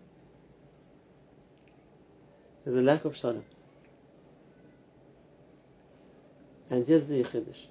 There's 2.65 2.77
a 2.77 2.81
lack 2.81 3.05
of 3.05 3.15
shalom. 3.15 3.45
And 6.71 6.87
here's 6.87 7.07
the 7.07 7.23
Chiddush. 7.25 7.67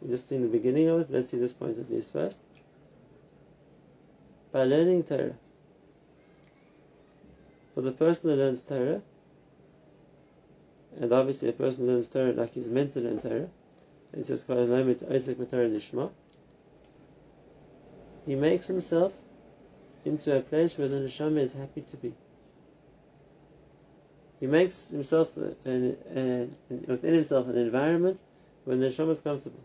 We're 0.00 0.10
just 0.10 0.32
in 0.32 0.42
the 0.42 0.48
beginning 0.48 0.88
of 0.88 1.02
it. 1.02 1.10
Let's 1.10 1.28
see 1.28 1.38
this 1.38 1.52
point 1.52 1.78
at 1.78 1.88
least 1.88 2.12
first. 2.12 2.40
By 4.50 4.64
learning 4.64 5.04
Torah, 5.04 5.36
for 7.78 7.82
the 7.82 7.92
person 7.92 8.28
who 8.28 8.34
learns 8.34 8.62
Torah, 8.62 9.00
and 11.00 11.12
obviously 11.12 11.48
a 11.48 11.52
person 11.52 11.86
who 11.86 11.92
learns 11.92 12.08
Torah 12.08 12.32
like 12.32 12.52
he's 12.52 12.68
meant 12.68 12.94
to 12.94 13.00
learn 13.00 13.20
Torah, 13.20 13.48
it 14.12 14.26
says 14.26 14.42
Lishma, 14.42 16.10
he 18.26 18.34
makes 18.34 18.66
himself 18.66 19.12
into 20.04 20.36
a 20.36 20.40
place 20.40 20.76
where 20.76 20.88
the 20.88 20.96
neshama 20.96 21.38
is 21.38 21.52
happy 21.52 21.82
to 21.82 21.96
be. 21.96 22.14
He 24.40 24.48
makes 24.48 24.88
himself 24.88 25.36
an, 25.36 25.54
an, 25.64 26.56
within 26.88 27.14
himself 27.14 27.46
an 27.46 27.56
environment 27.56 28.20
where 28.64 28.76
the 28.76 28.86
neshama 28.86 29.10
is 29.10 29.20
comfortable. 29.20 29.62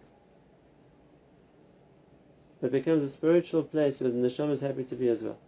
It 2.61 2.71
becomes 2.71 3.01
a 3.01 3.09
spiritual 3.09 3.63
place 3.63 3.99
where 3.99 4.11
the 4.11 4.19
neshama 4.19 4.51
is 4.51 4.61
happy 4.61 4.83
to 4.83 4.95
be 4.95 5.07
as 5.07 5.23
well. 5.23 5.39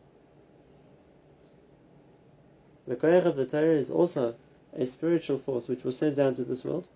The 2.88 2.96
koyach 2.96 3.26
of 3.26 3.36
the 3.36 3.46
Torah 3.46 3.76
is 3.76 3.90
also 3.90 4.36
a 4.74 4.86
spiritual 4.86 5.40
force 5.40 5.68
which 5.68 5.84
was 5.84 5.98
sent 5.98 6.16
down 6.16 6.36
to 6.36 6.44
this 6.44 6.64
world. 6.64 6.88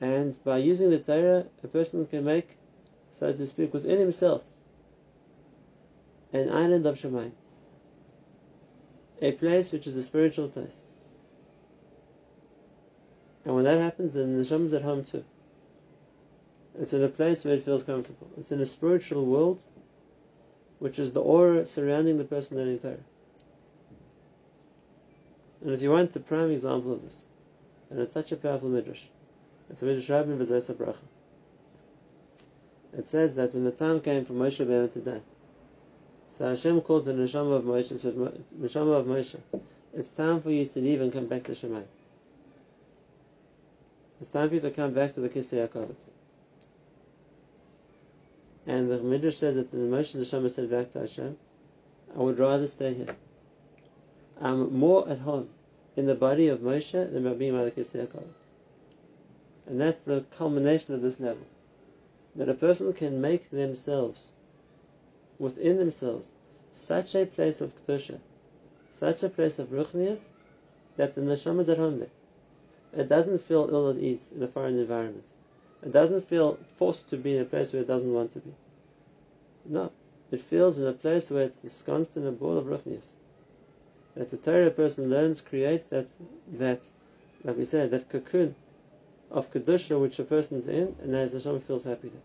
And 0.00 0.38
by 0.44 0.58
using 0.58 0.90
the 0.90 0.98
Torah, 0.98 1.46
a 1.62 1.68
person 1.68 2.06
can 2.06 2.24
make 2.24 2.56
so 3.14 3.32
to 3.32 3.46
speak, 3.46 3.72
within 3.72 4.00
himself 4.00 4.42
an 6.32 6.50
island 6.50 6.84
of 6.84 6.96
Shemaim, 6.96 7.30
a 9.22 9.30
place 9.32 9.70
which 9.70 9.86
is 9.86 9.96
a 9.96 10.02
spiritual 10.02 10.48
place. 10.48 10.80
And 13.44 13.54
when 13.54 13.64
that 13.64 13.78
happens, 13.78 14.14
then 14.14 14.36
the 14.36 14.42
neshama 14.42 14.66
is 14.66 14.72
at 14.72 14.82
home 14.82 15.04
too. 15.04 15.24
It's 16.76 16.92
in 16.92 17.04
a 17.04 17.08
place 17.08 17.44
where 17.44 17.54
it 17.54 17.64
feels 17.64 17.84
comfortable. 17.84 18.28
It's 18.36 18.50
in 18.50 18.60
a 18.60 18.66
spiritual 18.66 19.24
world, 19.24 19.62
which 20.80 20.98
is 20.98 21.12
the 21.12 21.22
aura 21.22 21.66
surrounding 21.66 22.18
the 22.18 22.24
person 22.24 22.56
learning 22.56 22.80
Torah. 22.80 23.04
And 25.64 25.72
if 25.72 25.82
you 25.82 25.90
want 25.90 26.12
the 26.12 26.20
prime 26.20 26.52
example 26.52 26.92
of 26.92 27.02
this, 27.02 27.26
and 27.90 27.98
it's 27.98 28.12
such 28.12 28.30
a 28.30 28.36
powerful 28.36 28.68
midrash, 28.68 29.02
it's 29.70 29.82
a 29.82 29.86
midrash 29.86 30.08
Rabbi 30.08 30.30
V'Zaysa 30.30 30.74
Bracha 30.74 30.96
it 32.96 33.06
says 33.06 33.34
that 33.34 33.54
when 33.54 33.64
the 33.64 33.70
time 33.70 34.00
came 34.00 34.24
for 34.24 34.34
Moshe 34.34 34.64
Rabbeinu 34.64 34.92
to 34.92 35.00
die, 35.00 35.20
so 36.30 36.48
Hashem 36.48 36.80
called 36.80 37.04
the 37.04 37.12
neshama 37.12 37.56
of 37.56 37.64
Moshe 37.64 37.90
and 37.90 38.00
said, 38.00 38.14
Neshama 38.14 39.00
of 39.00 39.06
Moshe, 39.06 39.38
it's 39.92 40.10
time 40.10 40.40
for 40.40 40.50
you 40.50 40.66
to 40.66 40.78
leave 40.80 41.00
and 41.00 41.12
come 41.12 41.26
back 41.26 41.44
to 41.44 41.52
Shemai. 41.52 41.84
It's 44.20 44.30
time 44.30 44.48
for 44.48 44.54
you 44.54 44.60
to 44.60 44.70
come 44.70 44.92
back 44.92 45.14
to 45.14 45.20
the 45.20 45.28
Kisei 45.28 45.66
HaKavod. 45.68 45.94
And 48.66 48.90
the 48.90 48.98
Midrash 48.98 49.36
says 49.36 49.56
that 49.56 49.70
the 49.70 49.76
Moshe 49.76 50.16
Neshama 50.16 50.50
said 50.50 50.70
back 50.70 50.90
to 50.92 51.00
Hashem, 51.00 51.36
I 52.16 52.18
would 52.18 52.38
rather 52.38 52.66
stay 52.66 52.94
here. 52.94 53.16
I'm 54.40 54.76
more 54.76 55.08
at 55.08 55.20
home 55.20 55.48
in 55.96 56.06
the 56.06 56.14
body 56.14 56.48
of 56.48 56.60
Moshe 56.60 56.92
than 57.12 57.24
by 57.24 57.34
being 57.34 57.54
Kisei 57.54 58.08
And 59.66 59.80
that's 59.80 60.02
the 60.02 60.24
culmination 60.36 60.94
of 60.94 61.02
this 61.02 61.20
level 61.20 61.46
that 62.36 62.48
a 62.48 62.54
person 62.54 62.92
can 62.92 63.20
make 63.20 63.50
themselves, 63.50 64.32
within 65.38 65.78
themselves, 65.78 66.32
such 66.72 67.14
a 67.14 67.26
place 67.26 67.60
of 67.60 67.76
kedusha, 67.76 68.18
such 68.90 69.22
a 69.22 69.28
place 69.28 69.60
of 69.60 69.68
ruchnias, 69.68 70.30
that 70.96 71.14
the 71.14 71.20
neshama 71.20 71.60
is 71.60 71.68
at 71.68 71.78
home 71.78 71.98
there. 71.98 72.10
It 72.92 73.08
doesn't 73.08 73.38
feel 73.38 73.68
ill 73.70 73.90
at 73.90 73.98
ease 73.98 74.32
in 74.34 74.42
a 74.42 74.48
foreign 74.48 74.78
environment. 74.78 75.26
It 75.82 75.92
doesn't 75.92 76.26
feel 76.28 76.58
forced 76.76 77.08
to 77.10 77.16
be 77.16 77.36
in 77.36 77.42
a 77.42 77.44
place 77.44 77.72
where 77.72 77.82
it 77.82 77.88
doesn't 77.88 78.12
want 78.12 78.32
to 78.32 78.40
be. 78.40 78.54
No, 79.66 79.92
it 80.30 80.40
feels 80.40 80.78
in 80.78 80.86
a 80.86 80.92
place 80.92 81.30
where 81.30 81.44
it's 81.44 81.62
ensconced 81.62 82.16
in 82.16 82.26
a 82.26 82.32
ball 82.32 82.58
of 82.58 82.66
ruchnias. 82.66 83.12
That 84.16 84.30
the 84.30 84.36
Torah 84.36 84.70
person 84.70 85.10
learns, 85.10 85.40
creates 85.40 85.88
that 85.88 86.08
that, 86.52 86.88
like 87.42 87.56
we 87.56 87.64
said, 87.64 87.90
that 87.90 88.08
cocoon 88.08 88.54
of 89.30 89.52
kedusha 89.52 90.00
which 90.00 90.18
a 90.20 90.24
person 90.24 90.58
is 90.58 90.68
in, 90.68 90.94
and 91.02 91.14
as 91.16 91.32
Hashem 91.32 91.60
feels 91.60 91.82
happy 91.82 92.10
there. 92.10 92.20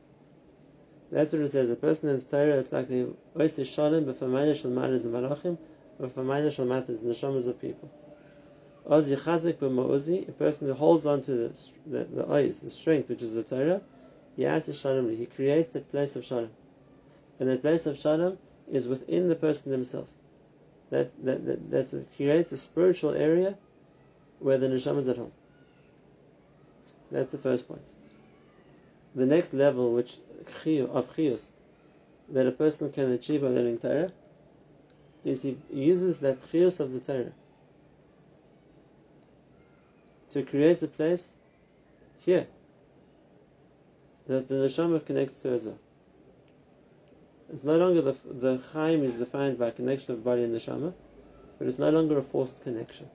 That's 1.11 1.33
what 1.33 1.41
it 1.41 1.49
says. 1.49 1.71
A 1.71 1.75
person 1.75 2.09
in 2.09 2.19
Torah, 2.19 2.59
it's 2.59 2.71
like 2.71 2.87
the 2.87 3.07
oisi 3.35 3.65
shalom 3.65 4.05
b'famayla 4.05 4.55
shel 4.55 4.69
manas 4.69 5.05
and 5.05 5.13
malachim, 5.15 5.57
b'famayla 5.99 6.51
shel 6.51 6.67
matas, 6.67 7.01
the 7.01 7.09
neshamas 7.09 7.47
of 7.47 7.59
people. 7.59 7.89
Oz 8.85 9.09
yichazik 9.09 9.55
b'ma'uzi, 9.55 10.29
a 10.29 10.31
person 10.33 10.67
who 10.67 10.73
holds 10.75 11.07
on 11.07 11.23
to 11.23 11.31
the 11.31 11.71
the, 11.87 12.03
the 12.03 12.27
eyes, 12.31 12.59
the 12.59 12.69
strength 12.69 13.09
which 13.09 13.23
is 13.23 13.33
the 13.33 13.43
Torah, 13.43 13.81
yasi 14.35 14.73
shalom, 14.73 15.09
he 15.09 15.25
creates 15.25 15.73
a 15.73 15.79
place 15.79 16.15
of 16.15 16.23
shalom, 16.23 16.51
and 17.39 17.49
that 17.49 17.61
place 17.61 17.87
of 17.87 17.97
shalom 17.97 18.37
is 18.71 18.87
within 18.87 19.27
the 19.27 19.35
person 19.35 19.71
himself. 19.71 20.09
That 20.89 21.11
that 21.23 21.69
that 21.69 22.05
creates 22.15 22.51
a 22.51 22.57
spiritual 22.57 23.11
area 23.11 23.57
where 24.39 24.57
the 24.57 24.67
neshama 24.67 24.99
is 24.99 25.09
at 25.09 25.17
home. 25.17 25.31
That's 27.11 27.31
the 27.31 27.37
first 27.37 27.67
point. 27.67 27.85
The 29.15 29.25
next 29.25 29.53
level, 29.53 29.93
which 29.93 30.17
of 30.47 31.15
chiyus, 31.15 31.51
that 32.29 32.47
a 32.47 32.51
person 32.51 32.91
can 32.91 33.11
achieve 33.11 33.41
by 33.41 33.47
learning 33.47 33.79
Torah, 33.79 34.11
is 35.25 35.41
he 35.41 35.57
uses 35.71 36.19
that 36.19 36.39
chiyus 36.41 36.79
of 36.79 36.93
the 36.93 36.99
Torah 36.99 37.31
to 40.29 40.43
create 40.43 40.81
a 40.83 40.87
place 40.87 41.33
here 42.19 42.47
that 44.27 44.47
the 44.47 44.55
neshama 44.55 45.03
connects 45.03 45.41
to 45.41 45.49
as 45.49 45.65
well. 45.65 45.79
It's 47.51 47.63
no 47.63 47.77
longer 47.77 48.01
the 48.01 48.15
the 48.29 48.59
chaim 48.73 49.03
is 49.03 49.15
defined 49.15 49.57
by 49.57 49.67
a 49.67 49.71
connection 49.71 50.13
of 50.13 50.23
body 50.23 50.43
and 50.43 50.55
neshama, 50.55 50.93
but 51.57 51.67
it's 51.67 51.79
no 51.79 51.89
longer 51.89 52.17
a 52.17 52.21
forced 52.21 52.61
connection. 52.61 53.09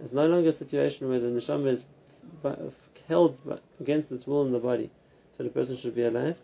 It's 0.00 0.12
no 0.12 0.26
longer 0.26 0.50
a 0.50 0.52
situation 0.52 1.08
where 1.08 1.18
the 1.18 1.28
neshama 1.28 1.68
is 1.68 1.86
held 3.08 3.40
against 3.80 4.12
its 4.12 4.26
will 4.26 4.44
in 4.44 4.52
the 4.52 4.58
body, 4.58 4.90
so 5.32 5.42
the 5.42 5.50
person 5.50 5.76
should 5.76 5.94
be 5.94 6.02
alive. 6.02 6.38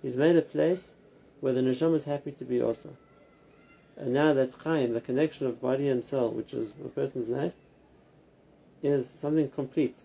He's 0.00 0.16
made 0.16 0.36
a 0.36 0.42
place 0.42 0.94
where 1.40 1.52
the 1.52 1.60
neshama 1.60 1.96
is 1.96 2.04
happy 2.04 2.32
to 2.32 2.44
be 2.44 2.62
also. 2.62 2.96
And 3.96 4.14
now 4.14 4.32
that 4.32 4.54
chaim, 4.64 4.94
the 4.94 5.00
connection 5.02 5.46
of 5.46 5.60
body 5.60 5.88
and 5.88 6.02
soul, 6.02 6.30
which 6.30 6.54
is 6.54 6.72
a 6.82 6.88
person's 6.88 7.28
life, 7.28 7.54
is 8.82 9.06
something 9.08 9.50
complete. 9.50 9.98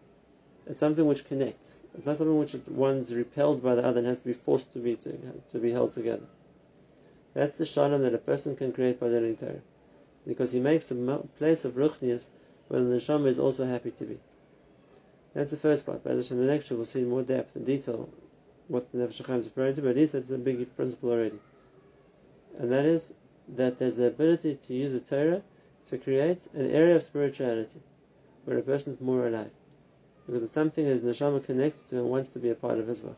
It's 0.66 0.82
something 0.82 1.06
which 1.06 1.26
connects. 1.26 1.80
It's 1.98 2.06
not 2.06 2.18
something 2.18 2.38
which 2.38 2.56
one's 2.68 3.14
repelled 3.14 3.64
by 3.64 3.76
the 3.76 3.86
other 3.86 4.00
and 4.00 4.08
has 4.08 4.20
to 4.20 4.26
be 4.26 4.34
forced 4.34 4.74
to 4.74 4.80
be 4.80 4.96
to, 4.98 5.18
to 5.52 5.60
be 5.60 5.72
held 5.72 5.94
together. 5.94 6.26
That's 7.34 7.54
the 7.54 7.66
shalom 7.66 8.02
that 8.04 8.14
a 8.14 8.18
person 8.18 8.56
can 8.56 8.72
create 8.72 9.00
by 9.00 9.08
learning 9.08 9.38
Torah, 9.38 9.62
because 10.28 10.52
he 10.52 10.60
makes 10.60 10.92
a 10.92 10.96
place 11.38 11.66
of 11.66 11.74
ruchnias 11.74 12.30
where 12.68 12.82
the 12.82 12.96
neshama 12.96 13.28
is 13.28 13.40
also 13.40 13.66
happy 13.66 13.92
to 13.92 14.06
be. 14.06 14.20
That's 15.34 15.52
the 15.52 15.58
first 15.58 15.86
part. 15.86 16.04
By 16.04 16.16
the 16.16 16.24
Shem 16.24 16.46
next 16.48 16.72
we'll 16.72 16.86
see 16.86 17.02
in 17.02 17.10
more 17.10 17.22
depth 17.22 17.56
and 17.58 17.66
detail 17.66 18.10
what 18.70 18.90
the 18.92 19.00
Nefesh 19.00 19.38
is 19.38 19.46
referring 19.48 19.76
to, 19.76 19.82
but 19.82 19.90
at 19.90 19.98
least 19.98 20.14
that's 20.14 20.30
a 20.30 20.38
big 20.38 20.76
principle 20.78 21.12
already. 21.12 21.40
And 22.58 22.72
that 22.72 22.86
is 22.86 23.14
that 23.50 23.78
there's 23.78 23.98
the 23.98 24.08
ability 24.08 24.56
to 24.56 24.74
use 24.74 24.94
the 24.94 25.02
Torah 25.02 25.42
to 25.88 25.98
create 25.98 26.48
an 26.54 26.72
area 26.72 26.96
of 26.96 27.04
spirituality 27.04 27.80
where 28.46 28.58
a 28.58 28.62
person 28.62 28.94
is 28.94 29.02
more 29.02 29.28
alive. 29.28 29.52
Because 30.26 30.44
it's 30.44 30.54
something 30.54 30.86
his 30.86 31.04
neshama 31.04 31.44
connects 31.44 31.84
to 31.84 31.98
and 32.00 32.10
wants 32.10 32.30
to 32.32 32.40
be 32.40 32.50
a 32.50 32.56
part 32.56 32.80
of 32.80 32.90
well. 33.04 33.18